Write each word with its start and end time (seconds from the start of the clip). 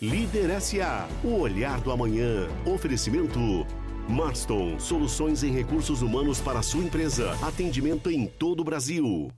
Líder 0.00 0.60
SA, 0.60 1.08
o 1.24 1.40
olhar 1.40 1.80
do 1.80 1.90
amanhã. 1.90 2.46
Oferecimento. 2.64 3.66
Marston, 4.08 4.78
soluções 4.78 5.42
em 5.42 5.50
recursos 5.50 6.02
humanos 6.02 6.40
para 6.40 6.62
sua 6.62 6.84
empresa. 6.84 7.32
Atendimento 7.44 8.08
em 8.08 8.24
todo 8.24 8.60
o 8.60 8.64
Brasil. 8.64 9.28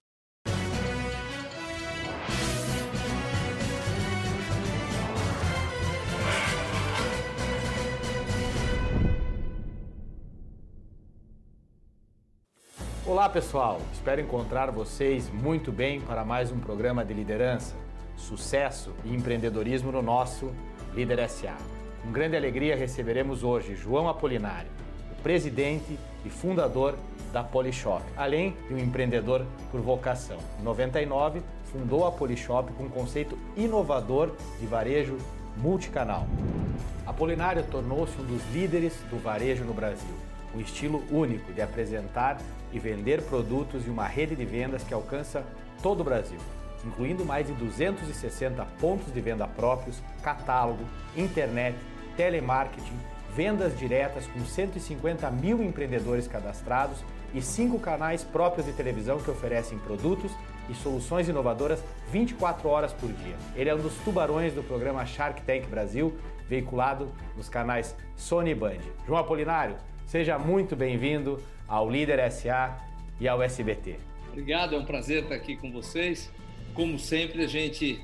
Olá 13.06 13.30
pessoal, 13.30 13.80
espero 13.94 14.20
encontrar 14.20 14.70
vocês 14.70 15.30
muito 15.30 15.72
bem 15.72 16.02
para 16.02 16.22
mais 16.22 16.52
um 16.52 16.60
programa 16.60 17.02
de 17.02 17.14
liderança, 17.14 17.74
sucesso 18.20 18.94
e 19.04 19.14
empreendedorismo 19.14 19.90
no 19.90 20.02
nosso 20.02 20.52
Líder 20.94 21.28
SA. 21.28 21.56
Com 22.02 22.12
grande 22.12 22.36
alegria 22.36 22.76
receberemos 22.76 23.42
hoje 23.42 23.74
João 23.74 24.08
Apolinário, 24.08 24.70
o 25.12 25.22
presidente 25.22 25.98
e 26.24 26.30
fundador 26.30 26.96
da 27.32 27.42
Polishop, 27.42 28.02
além 28.16 28.56
de 28.68 28.74
um 28.74 28.78
empreendedor 28.78 29.44
por 29.70 29.80
vocação. 29.80 30.38
Em 30.60 30.62
99, 30.62 31.42
fundou 31.72 32.06
a 32.06 32.12
Polishop 32.12 32.72
com 32.72 32.84
um 32.84 32.88
conceito 32.88 33.38
inovador 33.56 34.34
de 34.58 34.66
varejo 34.66 35.16
multicanal. 35.56 36.26
Apolinário 37.06 37.64
tornou-se 37.70 38.20
um 38.20 38.24
dos 38.24 38.42
líderes 38.52 38.94
do 39.10 39.18
varejo 39.18 39.64
no 39.64 39.74
Brasil 39.74 40.30
um 40.54 40.60
estilo 40.60 41.02
único 41.10 41.52
de 41.52 41.62
apresentar 41.62 42.38
e 42.72 42.78
vender 42.78 43.22
produtos 43.22 43.86
e 43.86 43.90
uma 43.90 44.06
rede 44.06 44.34
de 44.34 44.44
vendas 44.44 44.82
que 44.82 44.94
alcança 44.94 45.44
todo 45.82 46.00
o 46.00 46.04
Brasil, 46.04 46.38
incluindo 46.84 47.24
mais 47.24 47.46
de 47.46 47.52
260 47.54 48.64
pontos 48.80 49.12
de 49.12 49.20
venda 49.20 49.46
próprios, 49.46 50.02
catálogo, 50.22 50.84
internet, 51.16 51.76
telemarketing, 52.16 52.98
vendas 53.34 53.78
diretas 53.78 54.26
com 54.26 54.44
150 54.44 55.30
mil 55.30 55.62
empreendedores 55.62 56.26
cadastrados 56.26 56.98
e 57.32 57.40
cinco 57.40 57.78
canais 57.78 58.24
próprios 58.24 58.66
de 58.66 58.72
televisão 58.72 59.18
que 59.18 59.30
oferecem 59.30 59.78
produtos 59.78 60.32
e 60.68 60.74
soluções 60.74 61.28
inovadoras 61.28 61.82
24 62.10 62.68
horas 62.68 62.92
por 62.92 63.12
dia. 63.12 63.36
Ele 63.54 63.70
é 63.70 63.74
um 63.74 63.80
dos 63.80 63.94
tubarões 64.04 64.52
do 64.52 64.62
programa 64.62 65.06
Shark 65.06 65.42
Tank 65.42 65.66
Brasil, 65.66 66.16
veiculado 66.48 67.08
nos 67.36 67.48
canais 67.48 67.94
Sony 68.16 68.54
Band. 68.54 68.80
João 69.06 69.20
Apolinário, 69.20 69.76
Seja 70.10 70.36
muito 70.36 70.74
bem-vindo 70.74 71.40
ao 71.68 71.88
Líder 71.88 72.28
SA 72.32 72.76
e 73.20 73.28
ao 73.28 73.40
SBT. 73.40 73.94
Obrigado, 74.30 74.74
é 74.74 74.78
um 74.80 74.84
prazer 74.84 75.22
estar 75.22 75.36
aqui 75.36 75.56
com 75.56 75.70
vocês. 75.70 76.28
Como 76.74 76.98
sempre, 76.98 77.44
a 77.44 77.48
gente 77.48 78.00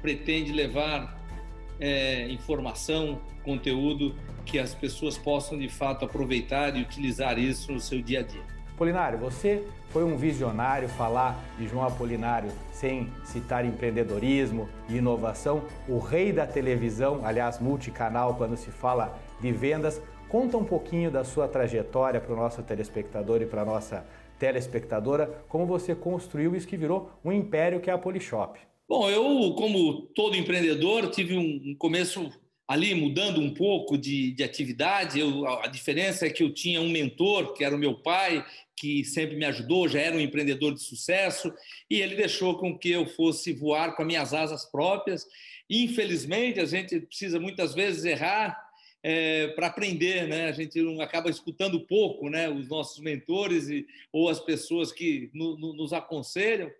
pretende 0.00 0.52
levar 0.52 1.18
é, 1.78 2.28
informação, 2.28 3.20
conteúdo 3.42 4.14
que 4.44 4.58
as 4.58 4.74
pessoas 4.74 5.16
possam 5.16 5.58
de 5.58 5.68
fato 5.68 6.04
aproveitar 6.04 6.76
e 6.76 6.82
utilizar 6.82 7.38
isso 7.38 7.72
no 7.72 7.80
seu 7.80 8.02
dia 8.02 8.20
a 8.20 8.22
dia. 8.22 8.42
Apolinário, 8.74 9.18
você 9.18 9.62
foi 9.90 10.04
um 10.04 10.16
visionário 10.16 10.88
falar 10.88 11.38
de 11.58 11.68
João 11.68 11.86
Apolinário 11.86 12.50
sem 12.72 13.12
citar 13.24 13.64
empreendedorismo 13.64 14.68
e 14.88 14.96
inovação, 14.96 15.64
o 15.86 15.98
rei 15.98 16.32
da 16.32 16.46
televisão, 16.46 17.20
aliás, 17.22 17.60
multicanal, 17.60 18.36
quando 18.36 18.56
se 18.56 18.70
fala 18.70 19.18
de 19.38 19.52
vendas. 19.52 20.00
Conta 20.30 20.56
um 20.56 20.64
pouquinho 20.64 21.10
da 21.10 21.24
sua 21.24 21.46
trajetória 21.46 22.20
para 22.20 22.32
o 22.32 22.36
nosso 22.36 22.62
telespectador 22.62 23.42
e 23.42 23.46
para 23.46 23.62
a 23.62 23.64
nossa 23.64 24.06
telespectadora, 24.40 25.44
como 25.48 25.66
você 25.66 25.94
construiu 25.94 26.56
isso 26.56 26.66
que 26.66 26.76
virou 26.76 27.12
um 27.24 27.30
império 27.30 27.80
que 27.80 27.90
é 27.90 27.92
a 27.92 27.98
Polishop. 27.98 28.58
Bom, 28.88 29.08
eu, 29.08 29.54
como 29.54 30.06
todo 30.16 30.36
empreendedor, 30.36 31.10
tive 31.10 31.36
um 31.36 31.76
começo 31.76 32.28
ali 32.66 32.94
mudando 32.94 33.40
um 33.40 33.52
pouco 33.52 33.96
de, 33.98 34.32
de 34.32 34.42
atividade. 34.42 35.20
Eu, 35.20 35.46
a 35.46 35.66
diferença 35.68 36.26
é 36.26 36.30
que 36.30 36.42
eu 36.42 36.52
tinha 36.52 36.80
um 36.80 36.88
mentor, 36.88 37.52
que 37.52 37.62
era 37.62 37.76
o 37.76 37.78
meu 37.78 37.94
pai, 37.94 38.44
que 38.76 39.04
sempre 39.04 39.36
me 39.36 39.44
ajudou, 39.44 39.86
já 39.86 40.00
era 40.00 40.16
um 40.16 40.20
empreendedor 40.20 40.72
de 40.72 40.82
sucesso, 40.82 41.52
e 41.90 42.00
ele 42.00 42.16
deixou 42.16 42.56
com 42.58 42.78
que 42.78 42.90
eu 42.90 43.06
fosse 43.06 43.52
voar 43.52 43.94
com 43.94 44.02
as 44.02 44.08
minhas 44.08 44.32
asas 44.32 44.64
próprias. 44.64 45.26
Infelizmente, 45.68 46.58
a 46.58 46.64
gente 46.64 46.98
precisa 47.00 47.38
muitas 47.38 47.74
vezes 47.74 48.04
errar 48.04 48.56
é, 49.02 49.48
para 49.48 49.68
aprender, 49.68 50.28
né? 50.28 50.48
A 50.48 50.52
gente 50.52 50.78
acaba 51.00 51.30
escutando 51.30 51.86
pouco, 51.86 52.28
né? 52.28 52.48
Os 52.48 52.68
nossos 52.68 52.98
mentores 52.98 53.68
e, 53.68 53.86
ou 54.12 54.28
as 54.28 54.40
pessoas 54.40 54.92
que 54.92 55.30
no, 55.32 55.56
no, 55.56 55.72
nos 55.72 55.92
aconselham. 55.92 56.70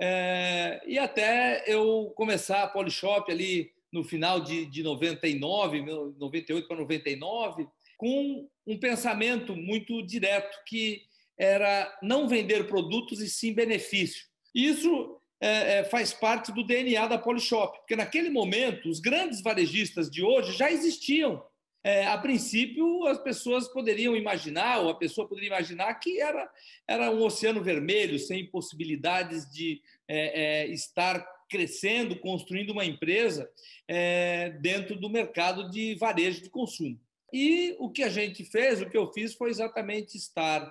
É, 0.00 0.80
e 0.86 0.98
até 0.98 1.64
eu 1.66 2.12
começar 2.14 2.62
a 2.62 2.68
Polishop 2.68 3.30
ali 3.30 3.72
no 3.92 4.04
final 4.04 4.40
de, 4.40 4.66
de 4.66 4.82
99, 4.82 5.82
98 6.18 6.68
para 6.68 6.76
99, 6.76 7.66
com 7.96 8.48
um 8.66 8.78
pensamento 8.78 9.56
muito 9.56 10.00
direto 10.02 10.62
que 10.64 11.02
era 11.36 11.96
não 12.02 12.28
vender 12.28 12.66
produtos 12.68 13.20
e 13.20 13.28
sim 13.28 13.52
benefício. 13.52 14.26
Isso 14.54 15.20
é, 15.40 15.78
é, 15.78 15.84
faz 15.84 16.12
parte 16.12 16.52
do 16.52 16.64
DNA 16.64 17.06
da 17.06 17.18
Polishop, 17.18 17.78
porque 17.78 17.94
naquele 17.94 18.30
momento 18.30 18.88
os 18.88 19.00
grandes 19.00 19.40
varejistas 19.40 20.10
de 20.10 20.22
hoje 20.22 20.56
já 20.56 20.70
existiam. 20.70 21.42
É, 21.84 22.06
a 22.06 22.18
princípio, 22.18 23.06
as 23.06 23.18
pessoas 23.18 23.68
poderiam 23.68 24.16
imaginar, 24.16 24.80
ou 24.80 24.90
a 24.90 24.98
pessoa 24.98 25.28
poderia 25.28 25.48
imaginar, 25.48 25.94
que 25.94 26.20
era, 26.20 26.50
era 26.86 27.10
um 27.10 27.22
oceano 27.22 27.62
vermelho, 27.62 28.18
sem 28.18 28.50
possibilidades 28.50 29.48
de 29.50 29.80
é, 30.08 30.64
é, 30.64 30.66
estar 30.68 31.24
crescendo, 31.48 32.18
construindo 32.18 32.70
uma 32.70 32.84
empresa 32.84 33.48
é, 33.86 34.50
dentro 34.60 34.96
do 34.96 35.08
mercado 35.08 35.70
de 35.70 35.94
varejo 35.94 36.42
de 36.42 36.50
consumo. 36.50 37.00
E 37.32 37.76
o 37.78 37.90
que 37.90 38.02
a 38.02 38.08
gente 38.08 38.44
fez, 38.44 38.82
o 38.82 38.90
que 38.90 38.96
eu 38.96 39.12
fiz, 39.12 39.34
foi 39.34 39.50
exatamente 39.50 40.16
estar 40.16 40.70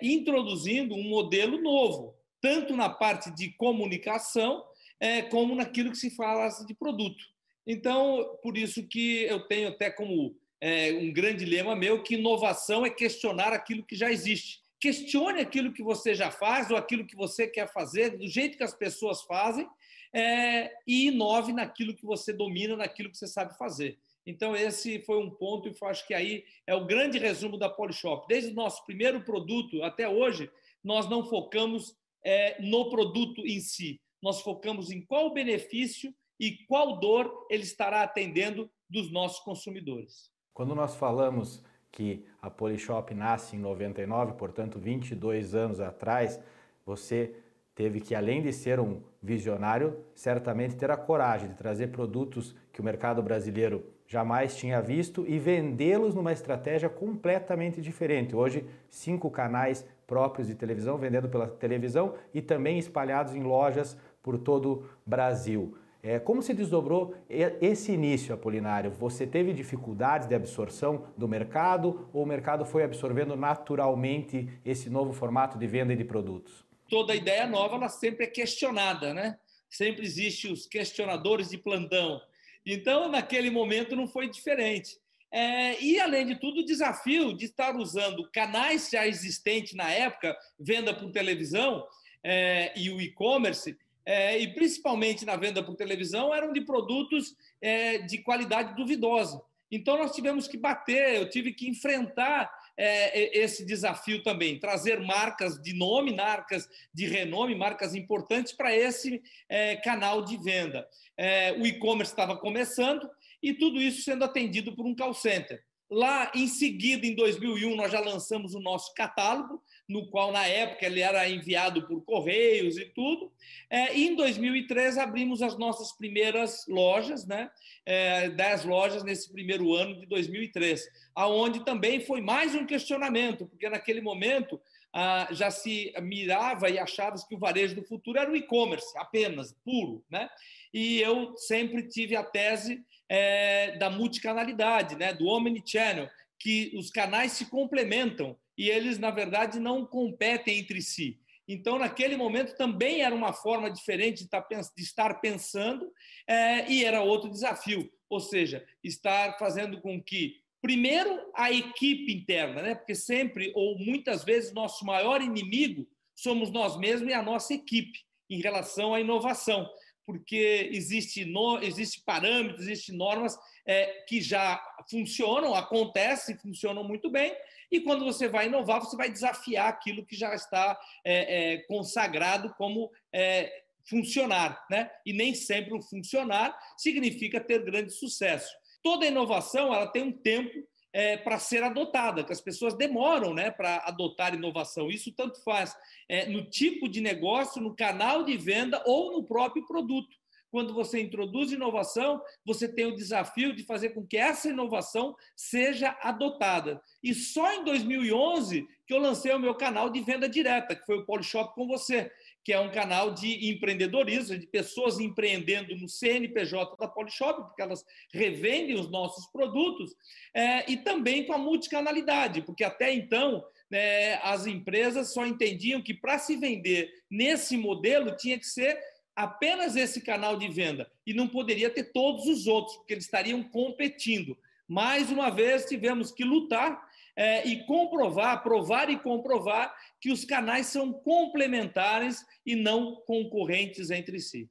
introduzindo 0.00 0.94
um 0.94 1.02
modelo 1.02 1.60
novo, 1.60 2.15
tanto 2.46 2.76
na 2.76 2.88
parte 2.88 3.28
de 3.32 3.50
comunicação, 3.54 4.64
é, 5.00 5.20
como 5.20 5.56
naquilo 5.56 5.90
que 5.90 5.98
se 5.98 6.10
fala 6.10 6.48
de 6.64 6.74
produto. 6.74 7.24
Então, 7.66 8.38
por 8.40 8.56
isso 8.56 8.86
que 8.86 9.22
eu 9.22 9.40
tenho 9.48 9.70
até 9.70 9.90
como 9.90 10.32
é, 10.60 10.92
um 10.92 11.12
grande 11.12 11.44
lema 11.44 11.74
meu 11.74 12.04
que 12.04 12.14
inovação 12.14 12.86
é 12.86 12.90
questionar 12.90 13.52
aquilo 13.52 13.82
que 13.82 13.96
já 13.96 14.12
existe. 14.12 14.60
Questione 14.78 15.40
aquilo 15.40 15.72
que 15.72 15.82
você 15.82 16.14
já 16.14 16.30
faz 16.30 16.70
ou 16.70 16.76
aquilo 16.76 17.04
que 17.04 17.16
você 17.16 17.48
quer 17.48 17.66
fazer, 17.72 18.16
do 18.16 18.28
jeito 18.28 18.56
que 18.56 18.62
as 18.62 18.74
pessoas 18.74 19.22
fazem, 19.22 19.68
é, 20.14 20.72
e 20.86 21.08
inove 21.08 21.52
naquilo 21.52 21.96
que 21.96 22.06
você 22.06 22.32
domina, 22.32 22.76
naquilo 22.76 23.10
que 23.10 23.18
você 23.18 23.26
sabe 23.26 23.58
fazer. 23.58 23.98
Então, 24.24 24.54
esse 24.54 25.00
foi 25.00 25.18
um 25.18 25.30
ponto, 25.30 25.68
e 25.68 25.74
acho 25.86 26.06
que 26.06 26.14
aí 26.14 26.44
é 26.64 26.76
o 26.76 26.86
grande 26.86 27.18
resumo 27.18 27.58
da 27.58 27.68
Polishop. 27.68 28.24
Desde 28.28 28.52
o 28.52 28.54
nosso 28.54 28.84
primeiro 28.84 29.20
produto 29.24 29.82
até 29.82 30.08
hoje, 30.08 30.48
nós 30.84 31.10
não 31.10 31.24
focamos 31.24 31.96
é, 32.26 32.60
no 32.60 32.90
produto 32.90 33.40
em 33.46 33.60
si, 33.60 34.00
nós 34.20 34.40
focamos 34.40 34.90
em 34.90 35.00
qual 35.00 35.32
benefício 35.32 36.12
e 36.40 36.56
qual 36.66 36.98
dor 36.98 37.46
ele 37.48 37.62
estará 37.62 38.02
atendendo 38.02 38.68
dos 38.90 39.12
nossos 39.12 39.38
consumidores. 39.38 40.28
Quando 40.52 40.74
nós 40.74 40.96
falamos 40.96 41.62
que 41.92 42.26
a 42.42 42.50
Polishop 42.50 43.14
nasce 43.14 43.54
em 43.54 43.60
99, 43.60 44.32
portanto 44.32 44.76
22 44.76 45.54
anos 45.54 45.78
atrás, 45.78 46.40
você 46.84 47.32
teve 47.76 48.00
que, 48.00 48.12
além 48.12 48.42
de 48.42 48.52
ser 48.52 48.80
um 48.80 49.02
visionário, 49.22 50.04
certamente 50.12 50.74
ter 50.74 50.90
a 50.90 50.96
coragem 50.96 51.50
de 51.50 51.54
trazer 51.54 51.92
produtos 51.92 52.56
que 52.72 52.80
o 52.80 52.84
mercado 52.84 53.22
brasileiro 53.22 53.86
jamais 54.06 54.56
tinha 54.56 54.80
visto 54.80 55.24
e 55.26 55.38
vendê-los 55.38 56.14
numa 56.14 56.32
estratégia 56.32 56.88
completamente 56.88 57.80
diferente. 57.80 58.34
Hoje, 58.34 58.64
cinco 58.88 59.30
canais 59.30 59.84
próprios 60.06 60.46
de 60.46 60.54
televisão, 60.54 60.96
vendendo 60.96 61.28
pela 61.28 61.48
televisão 61.48 62.14
e 62.32 62.40
também 62.40 62.78
espalhados 62.78 63.34
em 63.34 63.42
lojas 63.42 63.98
por 64.22 64.38
todo 64.38 64.72
o 64.72 64.88
Brasil. 65.04 65.76
É, 66.02 66.20
como 66.20 66.40
se 66.40 66.54
desdobrou 66.54 67.16
esse 67.28 67.90
início, 67.90 68.32
Apolinário? 68.32 68.92
Você 68.92 69.26
teve 69.26 69.52
dificuldades 69.52 70.28
de 70.28 70.36
absorção 70.36 71.08
do 71.16 71.26
mercado 71.26 72.08
ou 72.12 72.22
o 72.22 72.26
mercado 72.26 72.64
foi 72.64 72.84
absorvendo 72.84 73.34
naturalmente 73.34 74.48
esse 74.64 74.88
novo 74.88 75.12
formato 75.12 75.58
de 75.58 75.66
venda 75.66 75.96
de 75.96 76.04
produtos? 76.04 76.64
Toda 76.88 77.12
ideia 77.12 77.48
nova 77.48 77.74
ela 77.74 77.88
sempre 77.88 78.24
é 78.24 78.28
questionada, 78.28 79.12
né? 79.12 79.36
Sempre 79.68 80.04
existem 80.04 80.52
os 80.52 80.64
questionadores 80.64 81.50
de 81.50 81.58
plantão. 81.58 82.20
Então, 82.66 83.08
naquele 83.08 83.48
momento 83.48 83.94
não 83.94 84.08
foi 84.08 84.28
diferente. 84.28 84.98
É, 85.30 85.80
e, 85.80 86.00
além 86.00 86.26
de 86.26 86.34
tudo, 86.34 86.60
o 86.60 86.64
desafio 86.64 87.32
de 87.32 87.44
estar 87.44 87.76
usando 87.76 88.28
canais 88.32 88.90
já 88.90 89.06
existentes 89.06 89.74
na 89.74 89.88
época, 89.88 90.36
venda 90.58 90.92
por 90.92 91.10
televisão 91.12 91.86
é, 92.24 92.72
e 92.76 92.90
o 92.90 93.00
e-commerce, 93.00 93.76
é, 94.04 94.38
e 94.38 94.52
principalmente 94.54 95.24
na 95.24 95.36
venda 95.36 95.62
por 95.62 95.76
televisão, 95.76 96.34
eram 96.34 96.52
de 96.52 96.60
produtos 96.60 97.36
é, 97.60 97.98
de 97.98 98.18
qualidade 98.18 98.74
duvidosa. 98.74 99.40
Então, 99.70 99.96
nós 99.98 100.14
tivemos 100.14 100.48
que 100.48 100.56
bater, 100.56 101.16
eu 101.16 101.28
tive 101.28 101.52
que 101.52 101.68
enfrentar 101.68 102.50
é, 102.76 103.38
esse 103.38 103.64
desafio 103.64 104.22
também, 104.22 104.58
trazer 104.58 105.00
marcas 105.00 105.60
de 105.60 105.72
nome, 105.72 106.14
marcas 106.14 106.68
de 106.92 107.06
renome, 107.06 107.54
marcas 107.54 107.94
importantes 107.94 108.52
para 108.52 108.74
esse 108.74 109.22
é, 109.48 109.76
canal 109.76 110.24
de 110.24 110.36
venda. 110.36 110.86
É, 111.16 111.52
o 111.52 111.66
e-commerce 111.66 112.12
estava 112.12 112.36
começando 112.36 113.08
e 113.42 113.54
tudo 113.54 113.80
isso 113.80 114.02
sendo 114.02 114.24
atendido 114.24 114.74
por 114.74 114.86
um 114.86 114.94
call 114.94 115.14
center. 115.14 115.62
Lá, 115.88 116.32
em 116.34 116.48
seguida, 116.48 117.06
em 117.06 117.14
2001, 117.14 117.76
nós 117.76 117.92
já 117.92 118.00
lançamos 118.00 118.54
o 118.54 118.60
nosso 118.60 118.92
catálogo, 118.92 119.62
no 119.88 120.08
qual, 120.10 120.32
na 120.32 120.44
época, 120.44 120.84
ele 120.84 121.00
era 121.00 121.28
enviado 121.28 121.86
por 121.86 122.04
correios 122.04 122.76
e 122.76 122.86
tudo. 122.86 123.32
É, 123.70 123.96
e 123.96 124.08
em 124.08 124.16
2003, 124.16 124.98
abrimos 124.98 125.42
as 125.42 125.56
nossas 125.56 125.92
primeiras 125.92 126.66
lojas, 126.66 127.24
né? 127.24 127.50
É, 127.84 128.28
dez 128.30 128.64
lojas 128.64 129.04
nesse 129.04 129.32
primeiro 129.32 129.74
ano 129.74 130.00
de 130.00 130.06
2003, 130.06 130.88
aonde 131.14 131.64
também 131.64 132.00
foi 132.00 132.20
mais 132.20 132.52
um 132.54 132.66
questionamento, 132.66 133.46
porque 133.46 133.68
naquele 133.68 134.00
momento 134.00 134.60
ah, 134.92 135.28
já 135.30 135.50
se 135.50 135.92
mirava 136.02 136.70
e 136.70 136.78
achava 136.78 137.16
que 137.28 137.34
o 137.34 137.38
varejo 137.38 137.76
do 137.76 137.84
futuro 137.84 138.18
era 138.18 138.30
o 138.30 138.36
e-commerce, 138.36 138.96
apenas, 138.96 139.52
puro, 139.64 140.02
né? 140.10 140.28
E 140.72 141.00
eu 141.00 141.36
sempre 141.36 141.86
tive 141.86 142.16
a 142.16 142.24
tese 142.24 142.82
é, 143.08 143.76
da 143.78 143.90
multicanalidade, 143.90 144.96
né? 144.96 145.12
do 145.12 145.26
omnichannel, 145.26 146.08
que 146.38 146.72
os 146.76 146.90
canais 146.90 147.32
se 147.32 147.46
complementam 147.46 148.36
e 148.56 148.70
eles, 148.70 148.98
na 148.98 149.10
verdade, 149.10 149.58
não 149.60 149.84
competem 149.86 150.58
entre 150.58 150.80
si. 150.80 151.20
Então, 151.48 151.78
naquele 151.78 152.16
momento, 152.16 152.56
também 152.56 153.02
era 153.02 153.14
uma 153.14 153.32
forma 153.32 153.70
diferente 153.70 154.26
de 154.26 154.82
estar 154.82 155.14
pensando 155.14 155.92
é, 156.26 156.70
e 156.70 156.84
era 156.84 157.02
outro 157.02 157.30
desafio, 157.30 157.88
ou 158.10 158.18
seja, 158.18 158.66
estar 158.82 159.38
fazendo 159.38 159.80
com 159.80 160.02
que, 160.02 160.40
primeiro, 160.60 161.30
a 161.34 161.52
equipe 161.52 162.12
interna, 162.12 162.62
né? 162.62 162.74
porque 162.74 162.94
sempre 162.94 163.52
ou 163.54 163.78
muitas 163.78 164.24
vezes 164.24 164.52
nosso 164.52 164.84
maior 164.84 165.22
inimigo 165.22 165.86
somos 166.16 166.50
nós 166.50 166.76
mesmos 166.76 167.10
e 167.10 167.14
a 167.14 167.22
nossa 167.22 167.54
equipe 167.54 168.00
em 168.28 168.40
relação 168.40 168.92
à 168.92 169.00
inovação, 169.00 169.68
porque 170.06 170.70
existe, 170.72 171.24
no, 171.24 171.58
existe 171.58 172.00
parâmetros, 172.00 172.66
existem 172.66 172.96
normas 172.96 173.36
é, 173.66 174.04
que 174.08 174.20
já 174.20 174.62
funcionam, 174.88 175.54
acontecem, 175.54 176.38
funcionam 176.38 176.84
muito 176.84 177.10
bem, 177.10 177.36
e 177.70 177.80
quando 177.80 178.04
você 178.04 178.28
vai 178.28 178.46
inovar, 178.46 178.80
você 178.80 178.96
vai 178.96 179.10
desafiar 179.10 179.68
aquilo 179.68 180.06
que 180.06 180.14
já 180.16 180.34
está 180.34 180.78
é, 181.04 181.54
é, 181.54 181.58
consagrado 181.64 182.54
como 182.56 182.90
é, 183.12 183.64
funcionar. 183.88 184.64
Né? 184.70 184.90
E 185.04 185.12
nem 185.12 185.34
sempre 185.34 185.74
o 185.74 185.82
funcionar 185.82 186.56
significa 186.76 187.40
ter 187.40 187.64
grande 187.64 187.92
sucesso. 187.92 188.54
Toda 188.82 189.06
inovação 189.06 189.74
ela 189.74 189.88
tem 189.88 190.04
um 190.04 190.12
tempo 190.12 190.66
é, 190.92 191.16
para 191.16 191.38
ser 191.38 191.62
adotada, 191.62 192.24
que 192.24 192.32
as 192.32 192.40
pessoas 192.40 192.74
demoram 192.74 193.34
né, 193.34 193.50
para 193.50 193.78
adotar 193.86 194.34
inovação. 194.34 194.88
Isso 194.88 195.12
tanto 195.12 195.42
faz 195.42 195.74
é, 196.08 196.26
no 196.26 196.48
tipo 196.48 196.88
de 196.88 197.00
negócio, 197.00 197.60
no 197.60 197.74
canal 197.74 198.24
de 198.24 198.36
venda 198.36 198.82
ou 198.86 199.12
no 199.12 199.24
próprio 199.24 199.66
produto 199.66 200.16
quando 200.56 200.72
você 200.72 201.00
introduz 201.00 201.52
inovação, 201.52 202.18
você 202.42 202.66
tem 202.66 202.86
o 202.86 202.96
desafio 202.96 203.54
de 203.54 203.62
fazer 203.62 203.90
com 203.90 204.06
que 204.06 204.16
essa 204.16 204.48
inovação 204.48 205.14
seja 205.36 205.94
adotada. 206.00 206.80
E 207.02 207.12
só 207.12 207.52
em 207.52 207.62
2011 207.62 208.66
que 208.86 208.94
eu 208.94 208.98
lancei 208.98 209.34
o 209.34 209.38
meu 209.38 209.54
canal 209.54 209.90
de 209.90 210.00
venda 210.00 210.28
direta, 210.28 210.74
que 210.74 210.86
foi 210.86 210.98
o 210.98 211.04
Polishop 211.04 211.54
com 211.54 211.66
você, 211.66 212.10
que 212.46 212.52
é 212.52 212.60
um 212.60 212.70
canal 212.70 213.12
de 213.12 213.50
empreendedorismo, 213.50 214.38
de 214.38 214.46
pessoas 214.46 215.00
empreendendo 215.00 215.74
no 215.74 215.88
CNPJ 215.88 216.76
da 216.76 216.86
Polishop, 216.86 217.42
porque 217.42 217.60
elas 217.60 217.84
revendem 218.14 218.78
os 218.78 218.88
nossos 218.88 219.26
produtos, 219.32 219.96
é, 220.32 220.70
e 220.70 220.76
também 220.76 221.26
com 221.26 221.32
a 221.32 221.38
multicanalidade, 221.38 222.42
porque 222.42 222.62
até 222.62 222.94
então 222.94 223.44
é, 223.68 224.20
as 224.22 224.46
empresas 224.46 225.12
só 225.12 225.26
entendiam 225.26 225.82
que 225.82 225.92
para 225.92 226.20
se 226.20 226.36
vender 226.36 226.88
nesse 227.10 227.56
modelo 227.56 228.16
tinha 228.16 228.38
que 228.38 228.46
ser 228.46 228.78
apenas 229.16 229.74
esse 229.74 230.00
canal 230.00 230.38
de 230.38 230.46
venda 230.46 230.88
e 231.04 231.12
não 231.12 231.26
poderia 231.26 231.68
ter 231.68 231.90
todos 231.92 232.28
os 232.28 232.46
outros, 232.46 232.76
porque 232.76 232.94
eles 232.94 233.06
estariam 233.06 233.42
competindo. 233.42 234.38
Mais 234.68 235.10
uma 235.10 235.30
vez, 235.30 235.64
tivemos 235.64 236.12
que 236.12 236.22
lutar 236.22 236.80
é, 237.16 237.46
e 237.46 237.64
comprovar, 237.64 238.42
provar 238.42 238.90
e 238.90 238.98
comprovar 238.98 239.74
que 240.00 240.12
os 240.12 240.24
canais 240.24 240.66
são 240.66 240.92
complementares 240.92 242.24
e 242.44 242.54
não 242.54 242.96
concorrentes 243.06 243.90
entre 243.90 244.20
si. 244.20 244.50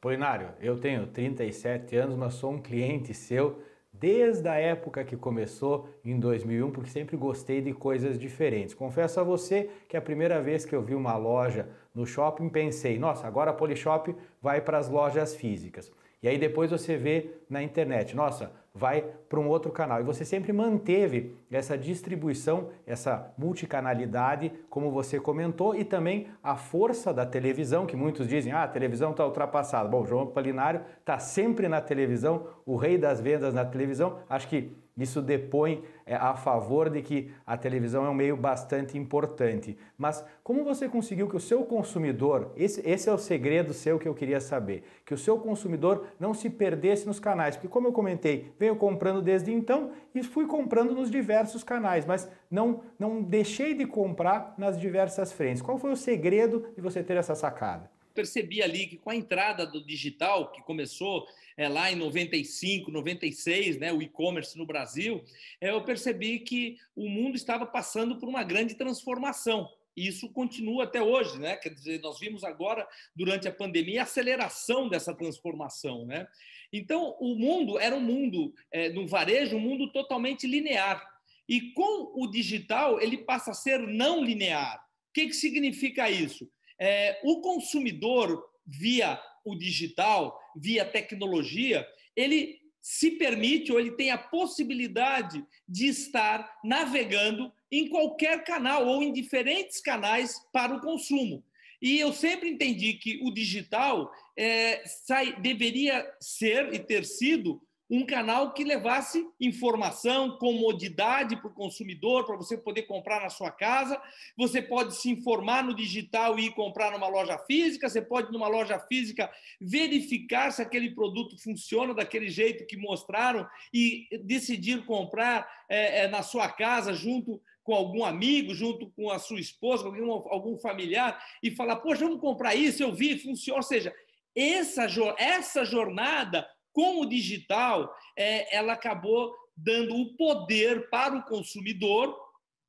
Polinário, 0.00 0.54
eu 0.60 0.78
tenho 0.78 1.06
37 1.06 1.96
anos, 1.96 2.16
mas 2.16 2.34
sou 2.34 2.52
um 2.52 2.62
cliente 2.62 3.12
seu 3.12 3.62
desde 3.92 4.48
a 4.48 4.54
época 4.54 5.04
que 5.04 5.16
começou 5.16 5.88
em 6.04 6.18
2001, 6.18 6.72
porque 6.72 6.90
sempre 6.90 7.16
gostei 7.16 7.60
de 7.60 7.72
coisas 7.72 8.18
diferentes. 8.18 8.74
Confesso 8.74 9.20
a 9.20 9.22
você 9.22 9.70
que 9.88 9.96
a 9.96 10.02
primeira 10.02 10.42
vez 10.42 10.64
que 10.64 10.74
eu 10.74 10.82
vi 10.82 10.94
uma 10.94 11.16
loja 11.16 11.68
no 11.94 12.04
shopping 12.04 12.48
pensei, 12.48 12.98
nossa, 12.98 13.26
agora 13.26 13.52
a 13.52 13.54
Polishop 13.54 14.14
vai 14.42 14.60
para 14.60 14.78
as 14.78 14.88
lojas 14.88 15.34
físicas. 15.36 15.92
E 16.20 16.28
aí 16.28 16.38
depois 16.38 16.70
você 16.70 16.96
vê 16.96 17.30
na 17.48 17.62
internet, 17.62 18.16
nossa, 18.16 18.52
vai 18.74 19.02
para 19.28 19.38
um 19.38 19.48
outro 19.48 19.70
canal. 19.70 20.00
E 20.00 20.04
você 20.04 20.24
sempre 20.24 20.52
manteve 20.52 21.36
essa 21.50 21.78
distribuição, 21.78 22.70
essa 22.84 23.32
multicanalidade, 23.38 24.52
como 24.68 24.90
você 24.90 25.20
comentou, 25.20 25.76
e 25.76 25.84
também 25.84 26.26
a 26.42 26.56
força 26.56 27.14
da 27.14 27.24
televisão, 27.24 27.86
que 27.86 27.94
muitos 27.94 28.26
dizem, 28.26 28.52
ah, 28.52 28.64
a 28.64 28.68
televisão 28.68 29.12
está 29.12 29.24
ultrapassada. 29.24 29.88
Bom, 29.88 30.04
João 30.04 30.26
Polinário 30.26 30.80
está 30.98 31.18
sempre 31.20 31.68
na 31.68 31.80
televisão, 31.80 32.48
o 32.66 32.76
rei 32.76 32.98
das 32.98 33.20
vendas 33.20 33.54
na 33.54 33.64
televisão. 33.64 34.18
Acho 34.28 34.48
que 34.48 34.76
isso 35.02 35.20
depõe 35.20 35.82
é, 36.06 36.14
a 36.14 36.34
favor 36.34 36.88
de 36.88 37.02
que 37.02 37.32
a 37.44 37.56
televisão 37.56 38.06
é 38.06 38.08
um 38.08 38.14
meio 38.14 38.36
bastante 38.36 38.96
importante. 38.96 39.76
Mas 39.98 40.24
como 40.42 40.62
você 40.62 40.88
conseguiu 40.88 41.28
que 41.28 41.36
o 41.36 41.40
seu 41.40 41.64
consumidor, 41.64 42.52
esse, 42.56 42.80
esse 42.88 43.08
é 43.08 43.12
o 43.12 43.18
segredo 43.18 43.74
seu 43.74 43.98
que 43.98 44.06
eu 44.06 44.14
queria 44.14 44.40
saber, 44.40 44.84
que 45.04 45.12
o 45.12 45.18
seu 45.18 45.38
consumidor 45.38 46.06
não 46.18 46.32
se 46.32 46.48
perdesse 46.48 47.06
nos 47.06 47.18
canais? 47.18 47.56
Porque, 47.56 47.68
como 47.68 47.88
eu 47.88 47.92
comentei, 47.92 48.52
venho 48.58 48.76
comprando 48.76 49.20
desde 49.20 49.52
então 49.52 49.90
e 50.14 50.22
fui 50.22 50.46
comprando 50.46 50.94
nos 50.94 51.10
diversos 51.10 51.64
canais, 51.64 52.06
mas 52.06 52.30
não, 52.48 52.82
não 52.96 53.20
deixei 53.20 53.74
de 53.74 53.86
comprar 53.86 54.54
nas 54.56 54.78
diversas 54.78 55.32
frentes. 55.32 55.60
Qual 55.60 55.76
foi 55.76 55.90
o 55.90 55.96
segredo 55.96 56.66
de 56.76 56.80
você 56.80 57.02
ter 57.02 57.16
essa 57.16 57.34
sacada? 57.34 57.93
Percebi 58.14 58.62
ali 58.62 58.86
que 58.86 58.96
com 58.96 59.10
a 59.10 59.16
entrada 59.16 59.66
do 59.66 59.84
digital, 59.84 60.52
que 60.52 60.62
começou 60.62 61.26
é, 61.56 61.68
lá 61.68 61.90
em 61.90 61.96
95, 61.96 62.90
96, 62.90 63.78
né, 63.78 63.92
o 63.92 64.00
e-commerce 64.00 64.56
no 64.56 64.66
Brasil, 64.66 65.22
é, 65.60 65.70
eu 65.70 65.82
percebi 65.82 66.38
que 66.38 66.76
o 66.94 67.08
mundo 67.08 67.36
estava 67.36 67.66
passando 67.66 68.18
por 68.18 68.28
uma 68.28 68.42
grande 68.42 68.74
transformação. 68.74 69.68
E 69.96 70.08
isso 70.08 70.28
continua 70.28 70.84
até 70.84 71.00
hoje, 71.00 71.38
né? 71.38 71.56
Quer 71.56 71.70
dizer, 71.70 72.00
nós 72.00 72.18
vimos 72.18 72.42
agora, 72.42 72.86
durante 73.14 73.46
a 73.46 73.52
pandemia, 73.52 74.00
a 74.00 74.04
aceleração 74.04 74.88
dessa 74.88 75.14
transformação, 75.14 76.04
né? 76.04 76.26
Então, 76.72 77.16
o 77.20 77.36
mundo 77.36 77.78
era 77.78 77.94
um 77.94 78.00
mundo, 78.00 78.52
é, 78.72 78.88
no 78.88 79.06
varejo, 79.06 79.56
um 79.56 79.60
mundo 79.60 79.92
totalmente 79.92 80.46
linear. 80.46 81.00
E 81.48 81.72
com 81.72 82.12
o 82.20 82.26
digital, 82.26 83.00
ele 83.00 83.18
passa 83.18 83.52
a 83.52 83.54
ser 83.54 83.78
não 83.78 84.24
linear. 84.24 84.84
O 85.10 85.12
que, 85.14 85.28
que 85.28 85.34
significa 85.34 86.10
isso? 86.10 86.50
É, 86.78 87.20
o 87.24 87.40
consumidor, 87.40 88.44
via 88.66 89.20
o 89.44 89.54
digital, 89.54 90.38
via 90.56 90.84
tecnologia, 90.84 91.86
ele 92.16 92.58
se 92.80 93.12
permite 93.12 93.72
ou 93.72 93.80
ele 93.80 93.92
tem 93.92 94.10
a 94.10 94.18
possibilidade 94.18 95.44
de 95.66 95.86
estar 95.86 96.60
navegando 96.62 97.50
em 97.72 97.88
qualquer 97.88 98.44
canal 98.44 98.86
ou 98.86 99.02
em 99.02 99.12
diferentes 99.12 99.80
canais 99.80 100.38
para 100.52 100.76
o 100.76 100.80
consumo. 100.80 101.42
E 101.80 101.98
eu 101.98 102.12
sempre 102.12 102.48
entendi 102.48 102.94
que 102.94 103.20
o 103.22 103.32
digital 103.32 104.12
é, 104.36 104.82
sai, 104.86 105.40
deveria 105.40 106.06
ser 106.20 106.72
e 106.72 106.78
ter 106.78 107.04
sido 107.04 107.60
um 107.90 108.06
canal 108.06 108.54
que 108.54 108.64
levasse 108.64 109.26
informação, 109.38 110.38
comodidade 110.38 111.36
para 111.36 111.48
o 111.48 111.54
consumidor, 111.54 112.24
para 112.24 112.36
você 112.36 112.56
poder 112.56 112.82
comprar 112.82 113.20
na 113.20 113.28
sua 113.28 113.50
casa. 113.50 114.00
Você 114.36 114.62
pode 114.62 114.96
se 114.96 115.10
informar 115.10 115.62
no 115.62 115.74
digital 115.74 116.38
e 116.38 116.46
ir 116.46 116.54
comprar 116.54 116.92
numa 116.92 117.08
loja 117.08 117.38
física. 117.38 117.88
Você 117.88 118.00
pode, 118.00 118.32
numa 118.32 118.48
loja 118.48 118.78
física, 118.78 119.30
verificar 119.60 120.50
se 120.50 120.62
aquele 120.62 120.94
produto 120.94 121.36
funciona 121.38 121.92
daquele 121.92 122.30
jeito 122.30 122.66
que 122.66 122.76
mostraram 122.76 123.46
e 123.72 124.08
decidir 124.22 124.86
comprar 124.86 125.46
é, 125.68 126.04
é, 126.04 126.08
na 126.08 126.22
sua 126.22 126.48
casa, 126.48 126.94
junto 126.94 127.40
com 127.62 127.74
algum 127.74 128.04
amigo, 128.04 128.54
junto 128.54 128.90
com 128.90 129.10
a 129.10 129.18
sua 129.18 129.40
esposa, 129.40 129.84
algum, 129.84 130.10
algum 130.10 130.58
familiar, 130.58 131.22
e 131.42 131.50
falar: 131.50 131.76
Poxa, 131.76 132.04
vamos 132.04 132.20
comprar 132.20 132.54
isso, 132.54 132.82
eu 132.82 132.94
vi, 132.94 133.18
funciona. 133.18 133.58
Ou 133.58 133.62
seja, 133.62 133.94
essa, 134.34 134.86
essa 135.18 135.64
jornada 135.64 136.48
com 136.74 137.00
o 137.00 137.06
digital, 137.06 137.94
é, 138.18 138.54
ela 138.54 138.74
acabou 138.74 139.32
dando 139.56 139.96
o 139.96 140.14
poder 140.16 140.90
para 140.90 141.16
o 141.16 141.22
consumidor 141.22 142.14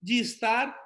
de 0.01 0.19
estar 0.19 0.79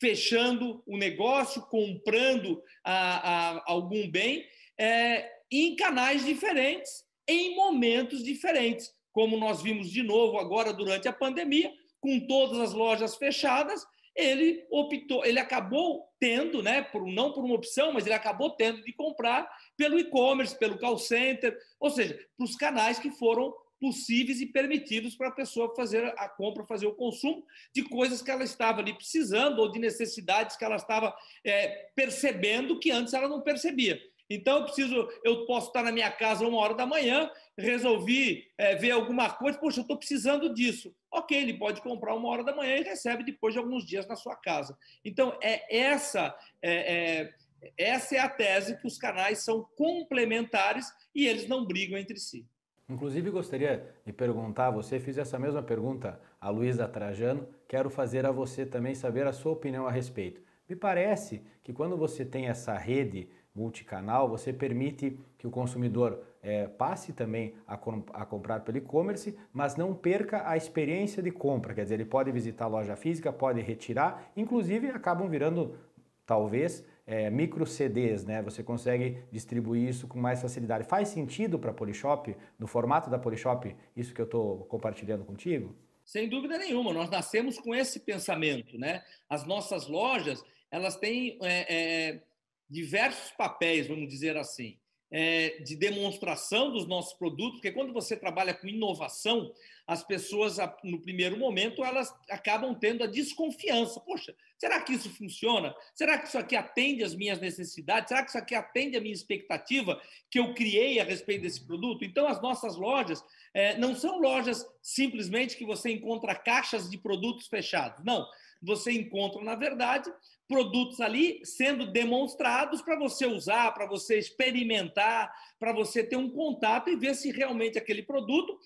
fechando 0.00 0.82
o 0.86 0.96
negócio, 0.96 1.62
comprando 1.62 2.62
a, 2.84 3.56
a, 3.56 3.62
algum 3.66 4.08
bem 4.08 4.46
é, 4.78 5.28
em 5.50 5.74
canais 5.74 6.24
diferentes, 6.24 7.04
em 7.26 7.56
momentos 7.56 8.22
diferentes, 8.22 8.92
como 9.12 9.36
nós 9.38 9.62
vimos 9.62 9.90
de 9.90 10.02
novo 10.02 10.38
agora 10.38 10.72
durante 10.72 11.08
a 11.08 11.12
pandemia, 11.12 11.72
com 12.00 12.20
todas 12.26 12.58
as 12.60 12.72
lojas 12.72 13.16
fechadas, 13.16 13.84
ele 14.18 14.66
optou, 14.68 15.24
ele 15.24 15.38
acabou 15.38 16.04
tendo, 16.18 16.60
né, 16.60 16.82
por, 16.82 17.06
não 17.06 17.32
por 17.32 17.44
uma 17.44 17.54
opção, 17.54 17.92
mas 17.92 18.04
ele 18.04 18.14
acabou 18.14 18.50
tendo 18.50 18.82
de 18.82 18.92
comprar 18.92 19.48
pelo 19.76 19.96
e-commerce, 19.96 20.58
pelo 20.58 20.76
call 20.76 20.98
center, 20.98 21.56
ou 21.78 21.88
seja, 21.88 22.18
para 22.36 22.44
os 22.44 22.56
canais 22.56 22.98
que 22.98 23.12
foram 23.12 23.54
possíveis 23.80 24.40
e 24.40 24.46
permitidos 24.46 25.14
para 25.14 25.28
a 25.28 25.32
pessoa 25.32 25.72
fazer 25.76 26.04
a 26.18 26.28
compra, 26.28 26.64
fazer 26.64 26.88
o 26.88 26.96
consumo 26.96 27.44
de 27.72 27.84
coisas 27.84 28.20
que 28.20 28.30
ela 28.30 28.42
estava 28.42 28.80
ali 28.80 28.92
precisando 28.92 29.60
ou 29.60 29.70
de 29.70 29.78
necessidades 29.78 30.56
que 30.56 30.64
ela 30.64 30.74
estava 30.74 31.16
é, 31.44 31.88
percebendo 31.94 32.80
que 32.80 32.90
antes 32.90 33.14
ela 33.14 33.28
não 33.28 33.40
percebia. 33.40 34.00
Então, 34.30 34.58
eu 34.58 34.64
preciso, 34.64 35.08
eu 35.24 35.46
posso 35.46 35.68
estar 35.68 35.82
na 35.82 35.92
minha 35.92 36.10
casa 36.10 36.46
uma 36.46 36.58
hora 36.58 36.74
da 36.74 36.84
manhã, 36.84 37.30
resolvi 37.56 38.46
é, 38.58 38.76
ver 38.76 38.90
alguma 38.90 39.30
coisa, 39.30 39.58
poxa, 39.58 39.80
eu 39.80 39.82
estou 39.82 39.96
precisando 39.96 40.52
disso. 40.52 40.94
Ok, 41.10 41.36
ele 41.36 41.54
pode 41.54 41.80
comprar 41.80 42.14
uma 42.14 42.28
hora 42.28 42.44
da 42.44 42.54
manhã 42.54 42.76
e 42.76 42.82
recebe 42.82 43.24
depois 43.24 43.54
de 43.54 43.58
alguns 43.58 43.86
dias 43.86 44.06
na 44.06 44.16
sua 44.16 44.36
casa. 44.36 44.76
Então, 45.04 45.36
é 45.40 45.78
essa, 45.78 46.36
é, 46.60 47.22
é, 47.22 47.34
essa 47.76 48.16
é 48.16 48.18
a 48.18 48.28
tese 48.28 48.78
que 48.78 48.86
os 48.86 48.98
canais 48.98 49.38
são 49.38 49.66
complementares 49.76 50.86
e 51.14 51.26
eles 51.26 51.48
não 51.48 51.66
brigam 51.66 51.98
entre 51.98 52.18
si. 52.18 52.46
Inclusive, 52.88 53.30
gostaria 53.30 53.94
de 54.04 54.12
perguntar 54.14 54.68
a 54.68 54.70
você, 54.70 54.98
fiz 54.98 55.18
essa 55.18 55.38
mesma 55.38 55.62
pergunta 55.62 56.18
a 56.40 56.48
Luísa 56.48 56.88
Trajano, 56.88 57.46
quero 57.66 57.90
fazer 57.90 58.24
a 58.24 58.32
você 58.32 58.64
também 58.64 58.94
saber 58.94 59.26
a 59.26 59.32
sua 59.32 59.52
opinião 59.52 59.86
a 59.86 59.90
respeito. 59.90 60.40
Me 60.66 60.74
parece 60.74 61.42
que 61.62 61.72
quando 61.72 61.96
você 61.96 62.24
tem 62.24 62.46
essa 62.46 62.76
rede 62.76 63.28
multicanal, 63.58 64.28
você 64.28 64.52
permite 64.52 65.18
que 65.36 65.46
o 65.46 65.50
consumidor 65.50 66.22
é, 66.42 66.66
passe 66.66 67.12
também 67.12 67.54
a, 67.66 67.74
a 67.74 68.24
comprar 68.24 68.60
pelo 68.60 68.78
e-commerce, 68.78 69.36
mas 69.52 69.76
não 69.76 69.94
perca 69.94 70.48
a 70.48 70.56
experiência 70.56 71.22
de 71.22 71.30
compra. 71.30 71.74
Quer 71.74 71.82
dizer, 71.82 71.94
ele 71.96 72.04
pode 72.04 72.30
visitar 72.30 72.66
a 72.66 72.68
loja 72.68 72.96
física, 72.96 73.32
pode 73.32 73.60
retirar, 73.60 74.30
inclusive 74.36 74.88
acabam 74.88 75.28
virando, 75.28 75.76
talvez, 76.24 76.84
é, 77.06 77.30
micro 77.30 77.66
CDs, 77.66 78.24
né? 78.24 78.42
Você 78.42 78.62
consegue 78.62 79.18
distribuir 79.32 79.88
isso 79.88 80.06
com 80.06 80.18
mais 80.18 80.40
facilidade. 80.42 80.84
Faz 80.84 81.08
sentido 81.08 81.58
para 81.58 81.70
a 81.70 81.74
Polishop, 81.74 82.36
no 82.58 82.66
formato 82.66 83.10
da 83.10 83.18
Polishop, 83.18 83.74
isso 83.96 84.14
que 84.14 84.20
eu 84.20 84.26
estou 84.26 84.58
compartilhando 84.66 85.24
contigo? 85.24 85.74
Sem 86.04 86.28
dúvida 86.28 86.56
nenhuma, 86.56 86.92
nós 86.92 87.10
nascemos 87.10 87.58
com 87.58 87.74
esse 87.74 88.00
pensamento, 88.00 88.78
né? 88.78 89.02
As 89.28 89.44
nossas 89.44 89.88
lojas, 89.88 90.42
elas 90.70 90.96
têm 90.96 91.38
é, 91.42 91.74
é, 91.74 92.22
diversos 92.68 93.30
papéis, 93.32 93.86
vamos 93.86 94.08
dizer 94.08 94.36
assim 94.36 94.78
é, 95.10 95.60
de 95.60 95.74
demonstração 95.74 96.70
dos 96.70 96.86
nossos 96.86 97.14
produtos, 97.14 97.60
porque 97.60 97.72
quando 97.72 97.92
você 97.92 98.16
trabalha 98.16 98.52
com 98.52 98.66
inovação, 98.66 99.52
as 99.86 100.04
pessoas, 100.04 100.58
no 100.84 101.00
primeiro 101.00 101.38
momento, 101.38 101.82
elas 101.82 102.14
acabam 102.28 102.74
tendo 102.74 103.02
a 103.02 103.06
desconfiança. 103.06 103.98
Poxa, 104.00 104.34
será 104.58 104.82
que 104.82 104.92
isso 104.92 105.08
funciona? 105.08 105.74
Será 105.94 106.18
que 106.18 106.28
isso 106.28 106.36
aqui 106.36 106.54
atende 106.54 107.02
às 107.02 107.14
minhas 107.14 107.40
necessidades? 107.40 108.08
Será 108.08 108.22
que 108.22 108.28
isso 108.28 108.38
aqui 108.38 108.54
atende 108.54 108.98
à 108.98 109.00
minha 109.00 109.14
expectativa 109.14 109.98
que 110.30 110.38
eu 110.38 110.52
criei 110.52 111.00
a 111.00 111.04
respeito 111.04 111.42
desse 111.42 111.66
produto? 111.66 112.04
Então, 112.04 112.28
as 112.28 112.40
nossas 112.42 112.76
lojas 112.76 113.24
é, 113.54 113.78
não 113.78 113.94
são 113.94 114.20
lojas 114.20 114.66
simplesmente 114.82 115.56
que 115.56 115.64
você 115.64 115.90
encontra 115.90 116.34
caixas 116.34 116.90
de 116.90 116.98
produtos 116.98 117.46
fechados. 117.46 118.04
Não, 118.04 118.26
você 118.60 118.92
encontra, 118.92 119.42
na 119.42 119.54
verdade, 119.54 120.12
produtos 120.48 121.00
ali 121.00 121.40
sendo 121.44 121.92
demonstrados 121.92 122.82
para 122.82 122.98
você 122.98 123.26
usar, 123.26 123.72
para 123.72 123.86
você 123.86 124.18
experimentar, 124.18 125.32
para 125.58 125.72
você 125.72 126.02
ter 126.02 126.16
um 126.16 126.30
contato 126.30 126.88
e 126.88 126.96
ver 126.96 127.14
se 127.14 127.30
realmente 127.30 127.78
aquele 127.78 128.02
produto 128.02 128.58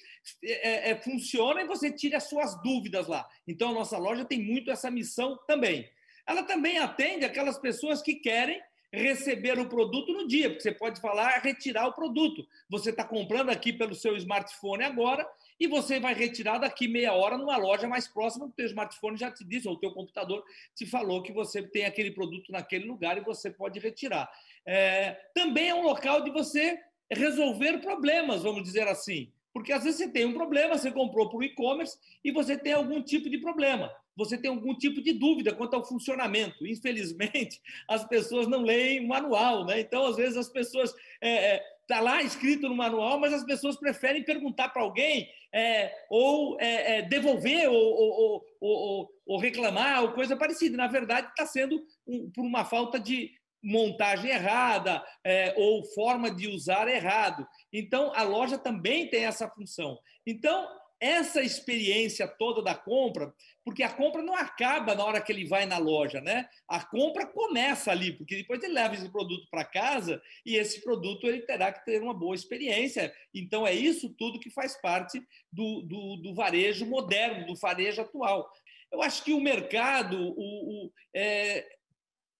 é, 0.42 0.90
é, 0.90 0.96
funciona 0.96 1.62
e 1.62 1.66
você 1.66 1.90
tire 1.90 2.14
as 2.14 2.28
suas 2.28 2.60
dúvidas 2.62 3.06
lá. 3.06 3.28
Então, 3.46 3.70
a 3.70 3.74
nossa 3.74 3.98
loja 3.98 4.24
tem 4.24 4.42
muito 4.42 4.70
essa 4.70 4.90
missão 4.90 5.38
também. 5.46 5.90
Ela 6.26 6.42
também 6.44 6.78
atende 6.78 7.24
aquelas 7.24 7.58
pessoas 7.58 8.00
que 8.00 8.14
querem 8.14 8.62
receber 8.92 9.58
o 9.58 9.68
produto 9.68 10.12
no 10.12 10.28
dia, 10.28 10.50
porque 10.50 10.62
você 10.62 10.72
pode 10.72 11.00
falar 11.00 11.38
retirar 11.38 11.86
o 11.86 11.92
produto. 11.92 12.46
Você 12.68 12.90
está 12.90 13.02
comprando 13.02 13.48
aqui 13.48 13.72
pelo 13.72 13.94
seu 13.94 14.16
smartphone 14.16 14.84
agora 14.84 15.26
e 15.58 15.66
você 15.66 15.98
vai 15.98 16.12
retirar 16.12 16.58
daqui 16.58 16.86
meia 16.86 17.14
hora 17.14 17.38
numa 17.38 17.56
loja 17.56 17.88
mais 17.88 18.06
próxima, 18.06 18.46
o 18.46 18.52
teu 18.52 18.66
smartphone 18.66 19.16
já 19.16 19.30
te 19.30 19.44
disse, 19.44 19.66
ou 19.66 19.74
o 19.74 19.78
teu 19.78 19.92
computador 19.92 20.44
te 20.74 20.84
falou 20.84 21.22
que 21.22 21.32
você 21.32 21.62
tem 21.62 21.86
aquele 21.86 22.10
produto 22.10 22.52
naquele 22.52 22.84
lugar 22.84 23.16
e 23.16 23.22
você 23.22 23.50
pode 23.50 23.78
retirar. 23.78 24.30
É, 24.66 25.12
também 25.34 25.70
é 25.70 25.74
um 25.74 25.82
local 25.82 26.22
de 26.22 26.30
você 26.30 26.78
resolver 27.10 27.78
problemas, 27.78 28.42
vamos 28.42 28.62
dizer 28.62 28.86
assim. 28.88 29.32
Porque 29.52 29.72
às 29.72 29.84
vezes 29.84 29.98
você 29.98 30.08
tem 30.08 30.24
um 30.24 30.32
problema, 30.32 30.78
você 30.78 30.90
comprou 30.90 31.28
por 31.28 31.44
e-commerce 31.44 31.98
e 32.24 32.32
você 32.32 32.56
tem 32.56 32.72
algum 32.72 33.02
tipo 33.02 33.28
de 33.28 33.38
problema, 33.38 33.92
você 34.16 34.36
tem 34.36 34.50
algum 34.50 34.74
tipo 34.74 35.00
de 35.00 35.12
dúvida 35.12 35.54
quanto 35.54 35.74
ao 35.74 35.84
funcionamento. 35.84 36.66
Infelizmente, 36.66 37.60
as 37.88 38.04
pessoas 38.04 38.46
não 38.46 38.62
leem 38.62 39.04
o 39.04 39.08
manual, 39.08 39.64
né? 39.64 39.80
Então, 39.80 40.06
às 40.06 40.16
vezes, 40.16 40.36
as 40.36 40.48
pessoas 40.48 40.94
é, 41.20 41.54
é, 41.54 41.64
está 41.82 42.00
lá 42.00 42.22
escrito 42.22 42.68
no 42.68 42.74
manual, 42.74 43.18
mas 43.18 43.32
as 43.32 43.44
pessoas 43.44 43.76
preferem 43.76 44.24
perguntar 44.24 44.68
para 44.70 44.82
alguém 44.82 45.28
é, 45.52 45.92
ou 46.08 46.58
é, 46.60 46.98
é, 46.98 47.02
devolver 47.02 47.68
ou, 47.68 47.76
ou, 47.76 48.44
ou, 48.60 49.10
ou, 49.26 49.38
reclamar 49.38 50.02
ou 50.02 50.12
coisa 50.12 50.36
parecida. 50.36 50.76
Na 50.76 50.86
verdade, 50.86 51.28
está 51.28 51.44
sendo 51.44 51.84
um, 52.06 52.30
por 52.30 52.44
uma 52.44 52.64
falta 52.64 52.98
de 52.98 53.30
montagem 53.62 54.30
errada 54.30 55.04
é, 55.24 55.54
ou 55.56 55.84
forma 55.84 56.30
de 56.30 56.48
usar 56.48 56.88
errado. 56.88 57.46
Então, 57.72 58.12
a 58.14 58.22
loja 58.22 58.58
também 58.58 59.08
tem 59.08 59.24
essa 59.24 59.48
função. 59.48 59.98
Então, 60.26 60.66
essa 61.02 61.42
experiência 61.42 62.28
toda 62.28 62.62
da 62.62 62.76
compra, 62.76 63.34
porque 63.64 63.82
a 63.82 63.92
compra 63.92 64.22
não 64.22 64.36
acaba 64.36 64.94
na 64.94 65.04
hora 65.04 65.20
que 65.20 65.32
ele 65.32 65.44
vai 65.44 65.66
na 65.66 65.76
loja, 65.76 66.20
né? 66.20 66.48
A 66.68 66.78
compra 66.84 67.26
começa 67.26 67.90
ali, 67.90 68.12
porque 68.12 68.36
depois 68.36 68.62
ele 68.62 68.74
leva 68.74 68.94
esse 68.94 69.10
produto 69.10 69.48
para 69.50 69.64
casa 69.64 70.22
e 70.46 70.54
esse 70.54 70.80
produto 70.80 71.26
ele 71.26 71.40
terá 71.40 71.72
que 71.72 71.84
ter 71.84 72.00
uma 72.00 72.14
boa 72.14 72.36
experiência. 72.36 73.12
Então 73.34 73.66
é 73.66 73.74
isso 73.74 74.10
tudo 74.10 74.38
que 74.38 74.48
faz 74.48 74.80
parte 74.80 75.20
do, 75.52 75.82
do, 75.82 76.16
do 76.18 76.34
varejo 76.34 76.86
moderno, 76.86 77.46
do 77.46 77.56
varejo 77.56 78.00
atual. 78.00 78.48
Eu 78.92 79.02
acho 79.02 79.24
que 79.24 79.32
o 79.32 79.40
mercado 79.40 80.16
o, 80.16 80.84
o 80.84 80.92
é, 81.12 81.66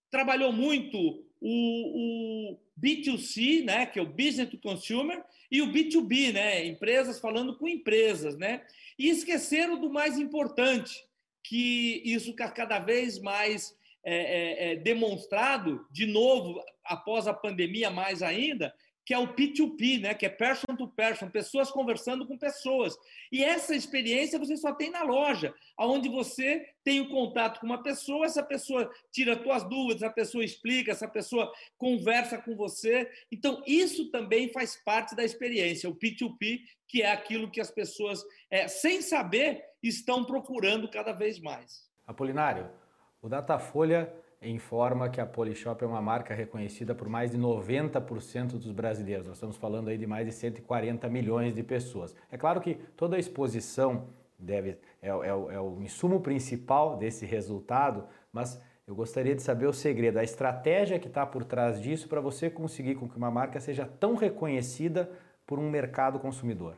trabalhou 0.09 0.52
muito 0.52 1.26
o, 1.40 2.52
o 2.52 2.61
B2C, 2.81 3.64
né, 3.64 3.87
que 3.87 3.99
é 3.99 4.02
o 4.02 4.07
Business 4.07 4.50
to 4.50 4.59
Consumer, 4.59 5.21
e 5.52 5.61
o 5.61 5.71
B2B, 5.71 6.32
né? 6.32 6.64
Empresas 6.64 7.21
falando 7.21 7.59
com 7.59 7.68
empresas, 7.68 8.38
né? 8.38 8.62
E 8.99 9.11
esqueceram 9.11 9.78
do 9.78 9.90
mais 9.90 10.18
importante, 10.18 11.04
que 11.44 12.00
isso 12.06 12.35
cada 12.35 12.78
vez 12.78 13.18
mais 13.18 13.76
é, 14.02 14.14
é, 14.14 14.73
é 14.73 14.76
demonstrado, 14.76 15.87
de 15.90 16.06
novo, 16.06 16.59
após 16.82 17.26
a 17.26 17.35
pandemia 17.35 17.90
mais 17.90 18.23
ainda, 18.23 18.75
que 19.04 19.12
é 19.12 19.18
o 19.18 19.35
P2P, 19.35 20.00
né? 20.00 20.14
que 20.14 20.25
é 20.25 20.28
person 20.28 20.76
to 20.76 20.88
person, 20.88 21.28
pessoas 21.28 21.71
conversando 21.71 22.26
com 22.26 22.38
pessoas. 22.38 22.97
E 23.30 23.42
essa 23.42 23.75
experiência 23.75 24.38
você 24.38 24.56
só 24.56 24.73
tem 24.73 24.90
na 24.90 25.02
loja, 25.02 25.54
onde 25.78 26.09
você 26.09 26.68
tem 26.85 27.00
o 27.00 27.09
contato 27.09 27.61
com 27.61 27.66
uma 27.66 27.82
pessoa, 27.82 28.26
essa 28.26 28.42
pessoa 28.42 28.90
tira 29.11 29.40
suas 29.42 29.64
dúvidas, 29.64 30.02
a 30.02 30.11
pessoa 30.11 30.44
explica, 30.44 30.92
essa 30.92 31.09
pessoa 31.09 31.52
conversa 31.76 32.38
com 32.38 32.54
você. 32.54 33.11
Então, 33.30 33.62
isso 33.66 34.11
também 34.11 34.52
faz 34.52 34.80
parte 34.85 35.16
da 35.16 35.25
experiência, 35.25 35.90
o 35.90 35.97
P2P, 35.97 36.61
que 36.87 37.02
é 37.02 37.11
aquilo 37.11 37.50
que 37.50 37.61
as 37.61 37.71
pessoas, 37.71 38.23
é, 38.50 38.68
sem 38.68 39.02
saber, 39.02 39.64
estão 39.82 40.25
procurando 40.25 40.88
cada 40.88 41.12
vez 41.12 41.40
mais. 41.40 41.90
Apolinário, 42.06 42.71
o 43.21 43.28
Datafolha 43.28 44.12
informa 44.49 45.08
que 45.08 45.20
a 45.20 45.26
Polishop 45.26 45.82
é 45.82 45.87
uma 45.87 46.02
marca 46.02 46.34
reconhecida 46.34 46.94
por 46.94 47.08
mais 47.08 47.30
de 47.30 47.38
90% 47.38 48.52
dos 48.52 48.72
brasileiros. 48.72 49.26
Nós 49.26 49.37
estamos 49.37 49.56
falando 49.56 49.88
aí 49.88 49.96
de 49.96 50.06
mais 50.06 50.26
de 50.26 50.32
140 50.32 51.08
milhões 51.08 51.54
de 51.54 51.62
pessoas. 51.62 52.14
É 52.30 52.37
claro 52.37 52.61
que 52.61 52.75
toda 52.96 53.16
a 53.16 53.18
exposição 53.18 54.08
deve 54.38 54.78
é, 55.00 55.08
é, 55.08 55.28
é 55.28 55.61
o 55.61 55.80
insumo 55.80 56.20
principal 56.20 56.96
desse 56.96 57.25
resultado, 57.25 58.06
mas 58.32 58.61
eu 58.87 58.94
gostaria 58.94 59.34
de 59.34 59.42
saber 59.42 59.66
o 59.66 59.72
segredo, 59.72 60.18
a 60.18 60.25
estratégia 60.25 60.99
que 60.99 61.06
está 61.06 61.25
por 61.25 61.44
trás 61.44 61.80
disso 61.80 62.08
para 62.08 62.20
você 62.20 62.50
conseguir 62.50 62.96
com 62.96 63.08
que 63.08 63.16
uma 63.16 63.30
marca 63.30 63.61
seja 63.61 63.87
tão 63.87 64.16
reconhecida 64.16 65.11
por 65.46 65.58
um 65.58 65.70
mercado 65.70 66.18
consumidor. 66.18 66.76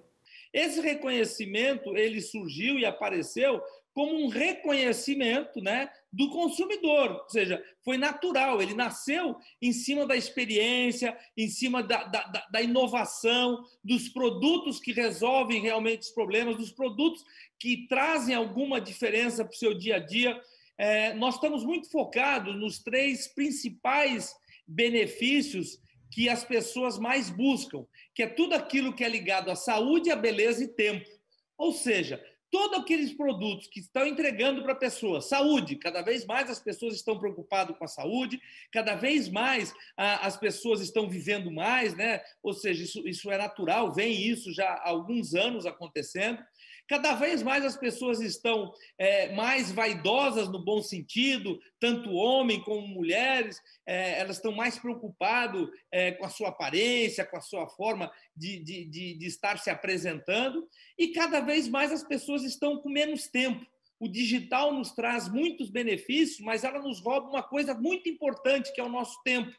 Esse 0.53 0.81
reconhecimento 0.81 1.97
ele 1.97 2.21
surgiu 2.21 2.79
e 2.79 2.87
apareceu 2.87 3.61
como 3.95 4.13
um 4.13 4.29
reconhecimento 4.29 5.61
né, 5.63 5.89
do 6.13 6.29
consumidor, 6.31 7.13
ou 7.13 7.29
seja, 7.29 7.63
foi 7.85 7.97
natural, 7.97 8.61
ele 8.61 8.75
nasceu 8.75 9.37
em 9.63 9.73
cima 9.73 10.05
da 10.05 10.17
experiência, 10.17 11.17
em 11.37 11.49
cima 11.49 11.81
da, 11.81 12.03
da, 12.03 12.47
da 12.51 12.61
inovação, 12.61 13.65
dos 13.85 14.09
produtos 14.09 14.81
que 14.81 14.93
resolvem 14.93 15.63
realmente 15.63 16.03
os 16.03 16.11
problemas, 16.11 16.57
dos 16.57 16.73
produtos 16.73 17.25
que 17.57 17.87
trazem 17.87 18.35
alguma 18.35 18.81
diferença 18.81 19.45
para 19.45 19.55
o 19.55 19.59
seu 19.59 19.73
dia 19.73 19.97
a 19.97 20.01
dia. 20.01 20.43
É, 20.77 21.15
nós 21.15 21.37
estamos 21.37 21.65
muito 21.65 21.89
focados 21.89 22.57
nos 22.57 22.81
três 22.81 23.29
principais 23.29 24.35
benefícios 24.67 25.79
que 26.11 26.29
as 26.29 26.45
pessoas 26.45 26.99
mais 26.99 27.31
buscam, 27.31 27.87
que 28.13 28.25
é 28.25 28.27
tudo 28.27 28.55
aquilo 28.55 28.93
que 28.93 29.05
é 29.05 29.09
ligado 29.09 29.53
à 29.53 29.57
saúde, 29.57 30.11
à 30.11 30.17
beleza 30.17 30.65
e 30.65 30.69
tempo. 30.69 31.09
Ou 31.57 31.73
seja, 31.73 32.21
todos 32.55 32.79
aqueles 32.79 33.13
produtos 33.13 33.67
que 33.67 33.81
estão 33.81 34.07
entregando 34.07 34.63
para 34.63 34.75
a 34.75 34.77
pessoa, 34.77 35.21
saúde, 35.21 35.75
cada 35.75 36.03
vez 36.03 36.25
mais 36.25 36.49
as 36.49 36.61
pessoas 36.61 36.95
estão 36.95 37.19
preocupadas 37.19 37.77
com 37.77 37.85
a 37.85 37.89
saúde, 37.89 38.41
cada 38.71 38.95
vez 38.95 39.29
mais 39.29 39.75
a, 39.97 40.25
as 40.25 40.37
pessoas 40.37 40.81
estão 40.81 41.11
vivendo 41.11 41.51
mais, 41.51 41.97
né? 41.97 42.23
Ou 42.45 42.53
seja, 42.53 42.85
isso, 42.85 43.09
isso 43.09 43.29
é 43.29 43.37
natural, 43.37 43.93
vem 43.93 44.13
isso 44.13 44.55
já 44.55 44.69
há 44.69 44.91
alguns 44.91 45.35
anos 45.35 45.67
acontecendo. 45.67 46.39
Cada 46.87 47.15
vez 47.15 47.43
mais 47.43 47.65
as 47.65 47.77
pessoas 47.77 48.21
estão 48.21 48.73
é, 48.99 49.35
mais 49.35 49.73
vaidosas 49.73 50.49
no 50.51 50.63
bom 50.63 50.83
sentido, 50.83 51.59
tanto 51.81 52.13
homem 52.13 52.61
como 52.63 52.87
mulheres, 52.87 53.61
é, 53.87 54.21
elas 54.21 54.37
estão 54.37 54.53
mais 54.53 54.79
preocupadas 54.79 55.67
é, 55.91 56.13
com 56.13 56.27
a 56.27 56.29
sua 56.29 56.51
aparência, 56.51 57.25
com 57.25 57.37
a 57.39 57.41
sua 57.41 57.67
forma 57.69 58.13
de, 58.37 58.59
de, 58.63 58.85
de, 58.85 59.19
de 59.19 59.27
estar 59.27 59.59
se 59.59 59.71
apresentando, 59.71 60.69
e 60.99 61.09
cada 61.09 61.41
vez 61.41 61.69
mais 61.69 61.91
as 61.91 62.05
pessoas 62.05 62.43
estão 62.45 62.79
com 62.79 62.91
menos 62.91 63.29
tempo. 63.29 63.65
O 63.99 64.09
digital 64.09 64.73
nos 64.75 64.93
traz 64.93 65.29
muitos 65.29 65.71
benefícios, 65.71 66.41
mas 66.41 66.65
ela 66.65 66.81
nos 66.81 67.01
rouba 67.01 67.31
uma 67.31 67.43
coisa 67.43 67.75
muito 67.75 68.09
importante, 68.09 68.73
que 68.75 68.81
é 68.81 68.85
o 68.85 68.89
nosso 68.89 69.23
tempo. 69.23 69.55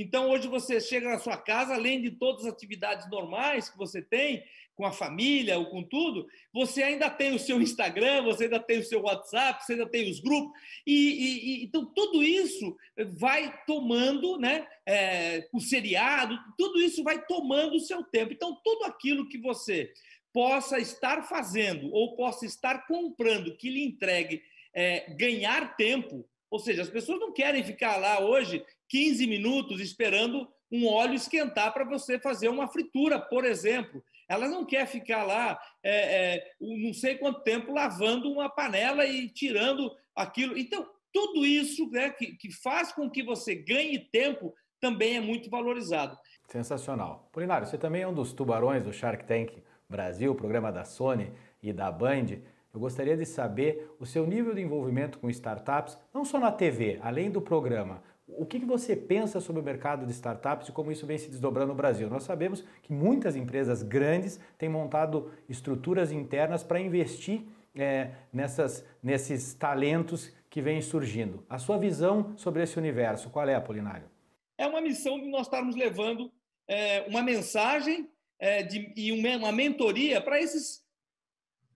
Então, 0.00 0.30
hoje 0.30 0.48
você 0.48 0.80
chega 0.80 1.10
na 1.10 1.18
sua 1.18 1.36
casa, 1.36 1.74
além 1.74 2.00
de 2.00 2.10
todas 2.10 2.46
as 2.46 2.52
atividades 2.52 3.08
normais 3.10 3.68
que 3.68 3.76
você 3.76 4.00
tem, 4.00 4.42
com 4.74 4.86
a 4.86 4.92
família 4.92 5.58
ou 5.58 5.66
com 5.66 5.82
tudo, 5.82 6.26
você 6.54 6.82
ainda 6.82 7.10
tem 7.10 7.34
o 7.34 7.38
seu 7.38 7.60
Instagram, 7.60 8.22
você 8.22 8.44
ainda 8.44 8.58
tem 8.58 8.78
o 8.78 8.84
seu 8.84 9.02
WhatsApp, 9.02 9.62
você 9.62 9.74
ainda 9.74 9.86
tem 9.86 10.10
os 10.10 10.20
grupos. 10.20 10.58
E, 10.86 11.60
e 11.60 11.64
então, 11.64 11.84
tudo 11.84 12.22
isso 12.22 12.74
vai 13.18 13.54
tomando, 13.66 14.38
né? 14.38 14.66
É, 14.86 15.46
o 15.52 15.60
seriado, 15.60 16.38
tudo 16.56 16.80
isso 16.80 17.04
vai 17.04 17.22
tomando 17.26 17.76
o 17.76 17.80
seu 17.80 18.02
tempo. 18.02 18.32
Então, 18.32 18.58
tudo 18.64 18.84
aquilo 18.84 19.28
que 19.28 19.36
você 19.36 19.92
possa 20.32 20.78
estar 20.78 21.24
fazendo 21.24 21.92
ou 21.92 22.16
possa 22.16 22.46
estar 22.46 22.86
comprando 22.86 23.54
que 23.58 23.68
lhe 23.68 23.84
entregue 23.84 24.42
é, 24.72 25.12
ganhar 25.14 25.76
tempo, 25.76 26.26
ou 26.50 26.58
seja, 26.58 26.80
as 26.80 26.88
pessoas 26.88 27.20
não 27.20 27.32
querem 27.32 27.62
ficar 27.62 27.98
lá 27.98 28.20
hoje 28.20 28.64
15 28.90 29.26
minutos 29.26 29.80
esperando 29.80 30.46
um 30.70 30.86
óleo 30.86 31.14
esquentar 31.14 31.72
para 31.72 31.84
você 31.84 32.18
fazer 32.18 32.48
uma 32.48 32.68
fritura, 32.68 33.18
por 33.18 33.44
exemplo. 33.44 34.02
Ela 34.28 34.46
não 34.46 34.64
quer 34.64 34.86
ficar 34.86 35.24
lá 35.24 35.58
é, 35.82 36.34
é, 36.34 36.52
não 36.60 36.92
sei 36.92 37.16
quanto 37.16 37.42
tempo 37.42 37.72
lavando 37.72 38.30
uma 38.30 38.48
panela 38.48 39.06
e 39.06 39.28
tirando 39.28 39.90
aquilo. 40.14 40.58
Então, 40.58 40.86
tudo 41.12 41.46
isso 41.46 41.88
né, 41.90 42.10
que, 42.10 42.36
que 42.36 42.52
faz 42.52 42.92
com 42.92 43.10
que 43.10 43.22
você 43.22 43.54
ganhe 43.54 43.98
tempo 43.98 44.54
também 44.80 45.16
é 45.16 45.20
muito 45.20 45.50
valorizado. 45.50 46.16
Sensacional. 46.48 47.28
Polinário, 47.32 47.66
você 47.66 47.78
também 47.78 48.02
é 48.02 48.08
um 48.08 48.14
dos 48.14 48.32
tubarões 48.32 48.82
do 48.82 48.92
Shark 48.92 49.24
Tank 49.24 49.62
Brasil, 49.88 50.34
programa 50.34 50.70
da 50.70 50.84
Sony 50.84 51.32
e 51.62 51.72
da 51.72 51.90
Band. 51.90 52.38
Eu 52.72 52.78
gostaria 52.78 53.16
de 53.16 53.26
saber 53.26 53.90
o 53.98 54.06
seu 54.06 54.26
nível 54.26 54.54
de 54.54 54.60
envolvimento 54.60 55.18
com 55.18 55.28
startups, 55.28 55.98
não 56.14 56.24
só 56.24 56.38
na 56.38 56.52
TV, 56.52 56.98
além 57.02 57.30
do 57.30 57.42
programa. 57.42 58.02
O 58.36 58.46
que 58.46 58.58
você 58.58 58.96
pensa 58.96 59.40
sobre 59.40 59.60
o 59.60 59.64
mercado 59.64 60.06
de 60.06 60.12
startups 60.12 60.68
e 60.68 60.72
como 60.72 60.90
isso 60.90 61.06
vem 61.06 61.18
se 61.18 61.28
desdobrando 61.28 61.68
no 61.68 61.74
Brasil? 61.74 62.08
Nós 62.08 62.24
sabemos 62.24 62.64
que 62.82 62.92
muitas 62.92 63.36
empresas 63.36 63.82
grandes 63.82 64.40
têm 64.58 64.68
montado 64.68 65.30
estruturas 65.48 66.12
internas 66.12 66.62
para 66.62 66.80
investir 66.80 67.42
é, 67.74 68.10
nessas, 68.32 68.84
nesses 69.02 69.54
talentos 69.54 70.32
que 70.48 70.60
vêm 70.60 70.80
surgindo. 70.80 71.44
A 71.48 71.58
sua 71.58 71.78
visão 71.78 72.36
sobre 72.36 72.62
esse 72.62 72.78
universo, 72.78 73.30
qual 73.30 73.48
é, 73.48 73.54
Apolinário? 73.54 74.10
É 74.58 74.66
uma 74.66 74.80
missão 74.80 75.18
de 75.18 75.26
nós 75.28 75.42
estarmos 75.42 75.76
levando 75.76 76.30
é, 76.66 77.02
uma 77.08 77.22
mensagem 77.22 78.10
é, 78.38 78.62
de, 78.62 78.92
e 78.96 79.12
uma, 79.12 79.36
uma 79.36 79.52
mentoria 79.52 80.20
para 80.20 80.40
esses 80.40 80.84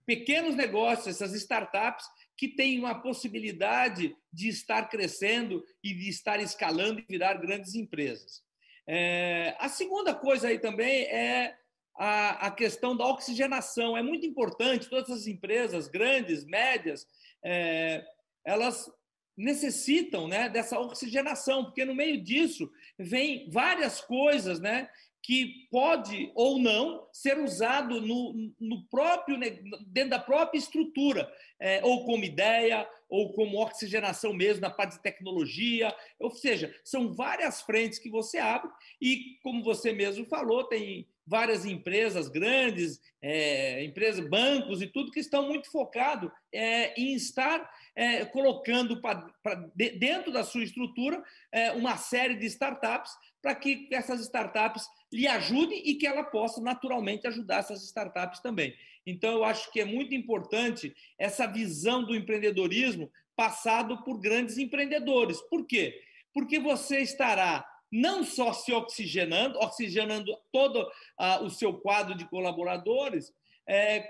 pequenos 0.04 0.54
negócios, 0.54 1.06
essas 1.06 1.34
startups 1.34 2.06
que 2.36 2.48
têm 2.48 2.78
uma 2.78 3.00
possibilidade 3.00 4.16
de 4.32 4.48
estar 4.48 4.88
crescendo 4.88 5.64
e 5.82 5.94
de 5.94 6.08
estar 6.08 6.40
escalando 6.40 7.00
e 7.00 7.06
virar 7.08 7.34
grandes 7.34 7.74
empresas. 7.74 8.42
É, 8.86 9.56
a 9.58 9.68
segunda 9.68 10.14
coisa 10.14 10.48
aí 10.48 10.58
também 10.58 11.04
é 11.04 11.56
a, 11.96 12.46
a, 12.46 12.50
questão 12.50 12.96
da 12.96 13.06
oxigenação. 13.06 13.96
É 13.96 14.02
muito 14.02 14.26
importante, 14.26 14.90
todas 14.90 15.10
as 15.10 15.26
empresas, 15.26 15.88
grandes, 15.88 16.44
médias, 16.44 17.06
é, 17.42 18.04
elas 18.44 18.90
necessitam 19.36 20.28
né, 20.28 20.48
dessa 20.48 20.78
oxigenação, 20.78 21.64
porque 21.64 21.84
no 21.84 21.94
meio 21.94 22.22
disso 22.22 22.70
vem 22.98 23.48
várias 23.50 24.00
coisas 24.00 24.60
né, 24.60 24.88
que 25.24 25.66
pode 25.70 26.30
ou 26.34 26.58
não 26.58 27.08
ser 27.10 27.38
usado 27.38 27.98
no, 27.98 28.52
no 28.60 28.86
próprio 28.88 29.40
dentro 29.86 30.10
da 30.10 30.18
própria 30.18 30.58
estrutura, 30.58 31.32
é, 31.58 31.82
ou 31.82 32.04
como 32.04 32.24
ideia, 32.24 32.86
ou 33.08 33.32
como 33.32 33.58
oxigenação 33.58 34.34
mesmo 34.34 34.60
na 34.60 34.68
parte 34.68 34.96
de 34.96 35.02
tecnologia, 35.02 35.96
ou 36.20 36.30
seja, 36.30 36.74
são 36.84 37.14
várias 37.14 37.62
frentes 37.62 37.98
que 37.98 38.10
você 38.10 38.36
abre 38.36 38.70
e, 39.00 39.38
como 39.42 39.64
você 39.64 39.94
mesmo 39.94 40.26
falou, 40.26 40.64
tem 40.64 41.08
várias 41.26 41.64
empresas 41.64 42.28
grandes, 42.28 43.00
é, 43.22 43.82
empresas, 43.82 44.28
bancos 44.28 44.82
e 44.82 44.86
tudo 44.86 45.10
que 45.10 45.20
estão 45.20 45.48
muito 45.48 45.70
focados 45.70 46.30
é, 46.52 46.92
em 47.00 47.14
estar 47.14 47.66
é, 47.96 48.24
colocando 48.24 49.00
pra, 49.00 49.16
pra, 49.42 49.54
dentro 49.74 50.32
da 50.32 50.42
sua 50.42 50.64
estrutura 50.64 51.22
é, 51.52 51.72
uma 51.72 51.96
série 51.96 52.34
de 52.34 52.46
startups 52.46 53.12
para 53.40 53.54
que 53.54 53.88
essas 53.92 54.20
startups 54.22 54.88
lhe 55.12 55.28
ajude 55.28 55.74
e 55.74 55.94
que 55.94 56.06
ela 56.06 56.24
possa 56.24 56.60
naturalmente 56.60 57.26
ajudar 57.26 57.58
essas 57.58 57.84
startups 57.84 58.40
também. 58.40 58.74
Então, 59.06 59.32
eu 59.32 59.44
acho 59.44 59.70
que 59.70 59.80
é 59.80 59.84
muito 59.84 60.14
importante 60.14 60.94
essa 61.18 61.46
visão 61.46 62.02
do 62.02 62.14
empreendedorismo 62.14 63.10
passado 63.36 64.02
por 64.02 64.18
grandes 64.18 64.56
empreendedores. 64.58 65.40
Por 65.42 65.66
quê? 65.66 66.00
Porque 66.32 66.58
você 66.58 67.00
estará 67.00 67.64
não 67.92 68.24
só 68.24 68.52
se 68.52 68.72
oxigenando, 68.72 69.58
oxigenando 69.58 70.36
todo 70.50 70.90
ah, 71.16 71.40
o 71.42 71.50
seu 71.50 71.74
quadro 71.74 72.16
de 72.16 72.24
colaboradores, 72.24 73.32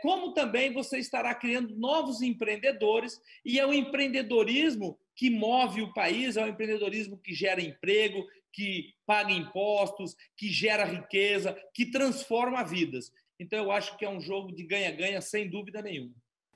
como 0.02 0.32
também 0.32 0.72
você 0.72 0.98
estará 0.98 1.34
criando 1.34 1.76
novos 1.76 2.22
empreendedores, 2.22 3.20
e 3.44 3.58
é 3.58 3.66
o 3.66 3.72
empreendedorismo 3.72 4.98
que 5.14 5.30
move 5.30 5.82
o 5.82 5.92
país, 5.92 6.36
é 6.36 6.44
o 6.44 6.48
empreendedorismo 6.48 7.16
que 7.18 7.32
gera 7.32 7.60
emprego, 7.60 8.26
que 8.52 8.94
paga 9.06 9.32
impostos, 9.32 10.16
que 10.36 10.48
gera 10.48 10.84
riqueza, 10.84 11.56
que 11.72 11.86
transforma 11.86 12.62
vidas. 12.64 13.12
Então, 13.38 13.58
eu 13.58 13.72
acho 13.72 13.96
que 13.96 14.04
é 14.04 14.08
um 14.08 14.20
jogo 14.20 14.52
de 14.52 14.64
ganha-ganha, 14.64 15.20
sem 15.20 15.48
dúvida 15.48 15.82
nenhuma. 15.82 16.14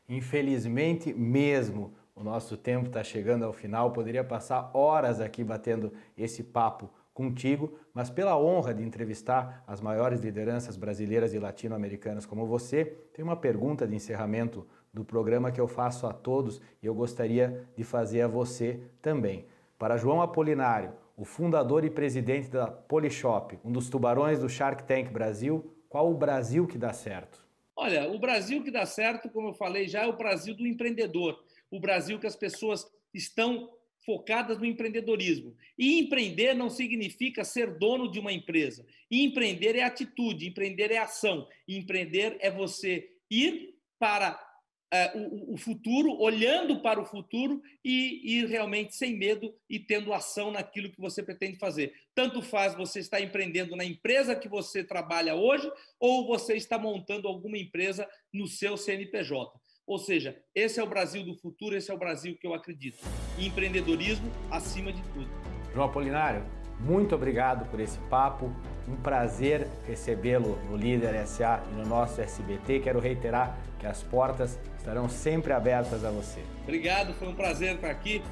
Infelizmente 0.08 1.12
mesmo, 1.12 1.96
o 2.14 2.22
nosso 2.22 2.56
tempo 2.56 2.87
está 2.87 3.04
chegando 3.04 3.44
ao 3.44 3.52
final. 3.52 3.92
Poderia 3.92 4.24
passar 4.24 4.70
horas 4.74 5.20
aqui 5.20 5.44
batendo 5.44 5.92
esse 6.16 6.42
papo 6.42 6.90
contigo, 7.18 7.76
mas 7.92 8.09
pela 8.09 8.38
honra 8.38 8.72
de 8.72 8.81
entrevistar 8.81 9.64
as 9.66 9.81
maiores 9.81 10.20
lideranças 10.20 10.76
brasileiras 10.76 11.35
e 11.35 11.38
latino-americanas 11.40 12.24
como 12.24 12.46
você, 12.46 12.85
tem 13.12 13.24
uma 13.24 13.35
pergunta 13.35 13.88
de 13.88 13.96
encerramento 13.96 14.64
do 14.94 15.04
programa 15.04 15.50
que 15.50 15.61
eu 15.61 15.66
faço 15.66 16.07
a 16.07 16.12
todos 16.12 16.61
e 16.81 16.87
eu 16.87 16.94
gostaria 16.94 17.68
de 17.76 17.83
fazer 17.83 18.20
a 18.22 18.28
você 18.28 18.81
também. 19.02 19.46
Para 19.76 19.96
João 19.96 20.22
Apolinário, 20.22 20.92
o 21.16 21.24
fundador 21.24 21.85
e 21.85 21.90
presidente 21.90 22.48
da 22.50 22.68
Polishop, 22.68 23.59
um 23.64 23.72
dos 23.72 23.90
tubarões 23.90 24.38
do 24.38 24.48
Shark 24.48 24.85
Tank 24.85 25.11
Brasil, 25.11 25.74
qual 25.88 26.09
o 26.09 26.14
Brasil 26.14 26.68
que 26.68 26.78
dá 26.78 26.92
certo? 26.92 27.44
Olha, 27.74 28.09
o 28.09 28.20
Brasil 28.20 28.62
que 28.62 28.70
dá 28.70 28.87
certo, 28.87 29.28
como 29.28 29.48
eu 29.48 29.54
falei 29.54 29.88
já, 29.88 30.04
é 30.04 30.07
o 30.07 30.16
Brasil 30.16 30.54
do 30.54 30.64
empreendedor. 30.64 31.37
O 31.68 31.81
Brasil 31.81 32.16
que 32.20 32.28
as 32.28 32.37
pessoas 32.37 32.87
estão 33.12 33.68
focadas 34.09 34.57
no 34.57 34.64
empreendedorismo. 34.64 35.55
E 35.77 35.99
empreender 35.99 36.55
não 36.55 36.71
significa 36.71 37.44
ser 37.44 37.77
dono 37.79 38.11
de 38.11 38.18
uma 38.18 38.33
empresa. 38.33 38.87
Empreender 39.11 39.77
é 39.77 39.83
atitude, 39.83 40.49
empreender 40.49 40.90
é 40.90 40.97
ação. 40.97 41.47
Empreender 41.68 42.38
é 42.40 42.51
você 42.51 43.07
ir 43.31 43.75
para 43.99 44.42
é, 44.90 45.12
o, 45.14 45.53
o, 45.53 45.57
futuro, 45.59 46.18
olhando 46.18 46.81
para 46.81 46.99
o 46.99 47.05
futuro 47.05 47.62
e 47.85 48.38
ir 48.38 48.47
realmente 48.47 48.97
sem 48.97 49.14
medo 49.14 49.55
e 49.68 49.79
tendo 49.79 50.14
ação 50.14 50.51
naquilo 50.51 50.90
que 50.90 50.99
você 50.99 51.23
pretende 51.23 51.59
fazer. 51.59 51.92
Tanto 52.14 52.40
faz 52.40 52.75
você 52.75 53.01
estar 53.01 53.21
empreendendo 53.21 53.77
na 53.77 53.85
empresa 53.85 54.35
que 54.35 54.49
você 54.49 54.83
trabalha 54.83 55.35
hoje 55.35 55.71
ou 56.01 56.27
você 56.27 56.57
está 56.57 56.79
montando 56.79 57.29
alguma 57.29 57.59
empresa 57.59 58.09
no 58.33 58.47
seu 58.47 58.79
CNPJ. 58.79 59.61
Ou 59.88 59.98
seja, 59.98 60.37
esse 60.55 60.79
é 60.79 60.83
o 60.83 60.87
Brasil 60.87 61.24
do 61.24 61.35
futuro, 61.35 61.74
esse 61.74 61.90
é 61.90 61.94
o 61.94 61.98
Brasil 61.98 62.37
que 62.38 62.46
eu 62.46 62.53
acredito. 62.53 62.98
Empreendedorismo 63.38 64.31
acima 64.51 64.92
de 64.92 65.01
tudo. 65.14 65.31
João 65.72 65.87
Apolinário, 65.87 66.44
muito 66.79 67.14
obrigado 67.14 67.64
por 67.70 67.81
esse 67.81 67.98
papo. 68.11 68.53
Um 68.87 68.96
prazer 68.96 69.66
recebê-lo 69.87 70.59
no 70.68 70.77
Líder 70.77 71.27
SA 71.27 71.64
e 71.72 71.74
no 71.74 71.87
nosso 71.87 72.20
SBT. 72.20 72.81
Quero 72.81 73.01
reiterar 73.01 73.59
que 73.79 73.87
as 73.87 74.03
portas 74.03 74.61
estarão 74.77 75.09
sempre 75.09 75.55
abertas 75.55 76.05
a 76.05 76.11
você. 76.11 76.42
Obrigado, 76.64 77.14
foi 77.14 77.29
um 77.29 77.35
prazer 77.35 77.77
estar 77.77 77.90
aqui. 77.90 78.22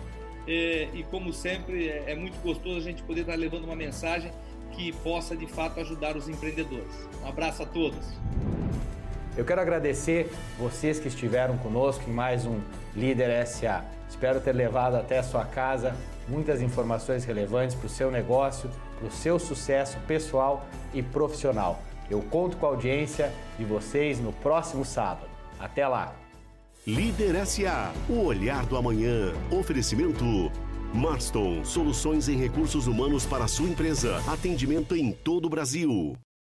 É, 0.47 0.91
e, 0.93 1.05
como 1.05 1.33
sempre, 1.33 1.89
é, 1.89 2.13
é 2.13 2.15
muito 2.15 2.39
gostoso 2.43 2.77
a 2.77 2.83
gente 2.83 3.03
poder 3.03 3.23
estar 3.23 3.35
levando 3.35 3.65
uma 3.65 3.75
mensagem 3.75 4.31
que 4.73 4.93
possa 4.93 5.35
de 5.35 5.47
fato 5.47 5.81
ajudar 5.81 6.19
os 6.19 6.29
empreendedores. 6.29 7.09
Um 7.23 7.29
abraço 7.29 7.63
a 7.63 7.67
todos. 7.67 8.07
Eu 9.37 9.45
quero 9.45 9.61
agradecer 9.61 10.33
vocês 10.59 10.99
que 10.99 11.09
estiveram 11.09 11.59
conosco 11.59 12.09
em 12.09 12.13
mais 12.13 12.47
um 12.47 12.59
Líder 12.95 13.47
SA. 13.47 13.85
Espero 14.09 14.41
ter 14.41 14.55
levado 14.55 14.97
até 14.97 15.19
a 15.19 15.23
sua 15.23 15.45
casa 15.45 15.95
muitas 16.27 16.63
informações 16.63 17.25
relevantes 17.25 17.77
para 17.77 17.87
o 17.87 17.91
seu 17.91 18.11
negócio, 18.11 18.71
para 18.99 19.09
o 19.09 19.11
seu 19.11 19.39
sucesso 19.39 19.99
pessoal 20.07 20.67
e 20.95 21.03
profissional. 21.03 21.83
Eu 22.11 22.23
conto 22.23 22.57
com 22.57 22.65
a 22.65 22.71
audiência 22.71 23.31
de 23.59 23.65
vocês 23.65 24.19
no 24.19 24.33
próximo 24.33 24.87
sábado. 24.87 25.29
Até 25.61 25.87
lá! 25.87 26.15
Líder 26.87 27.45
SA, 27.47 27.93
o 28.09 28.25
olhar 28.25 28.65
do 28.65 28.77
amanhã. 28.77 29.35
Oferecimento. 29.51 30.51
Marston, 30.95 31.63
soluções 31.63 32.29
em 32.29 32.39
recursos 32.39 32.87
humanos 32.87 33.27
para 33.27 33.47
sua 33.47 33.69
empresa. 33.69 34.17
Atendimento 34.27 34.97
em 34.97 35.13
todo 35.13 35.45
o 35.45 35.51
Brasil. 35.51 36.17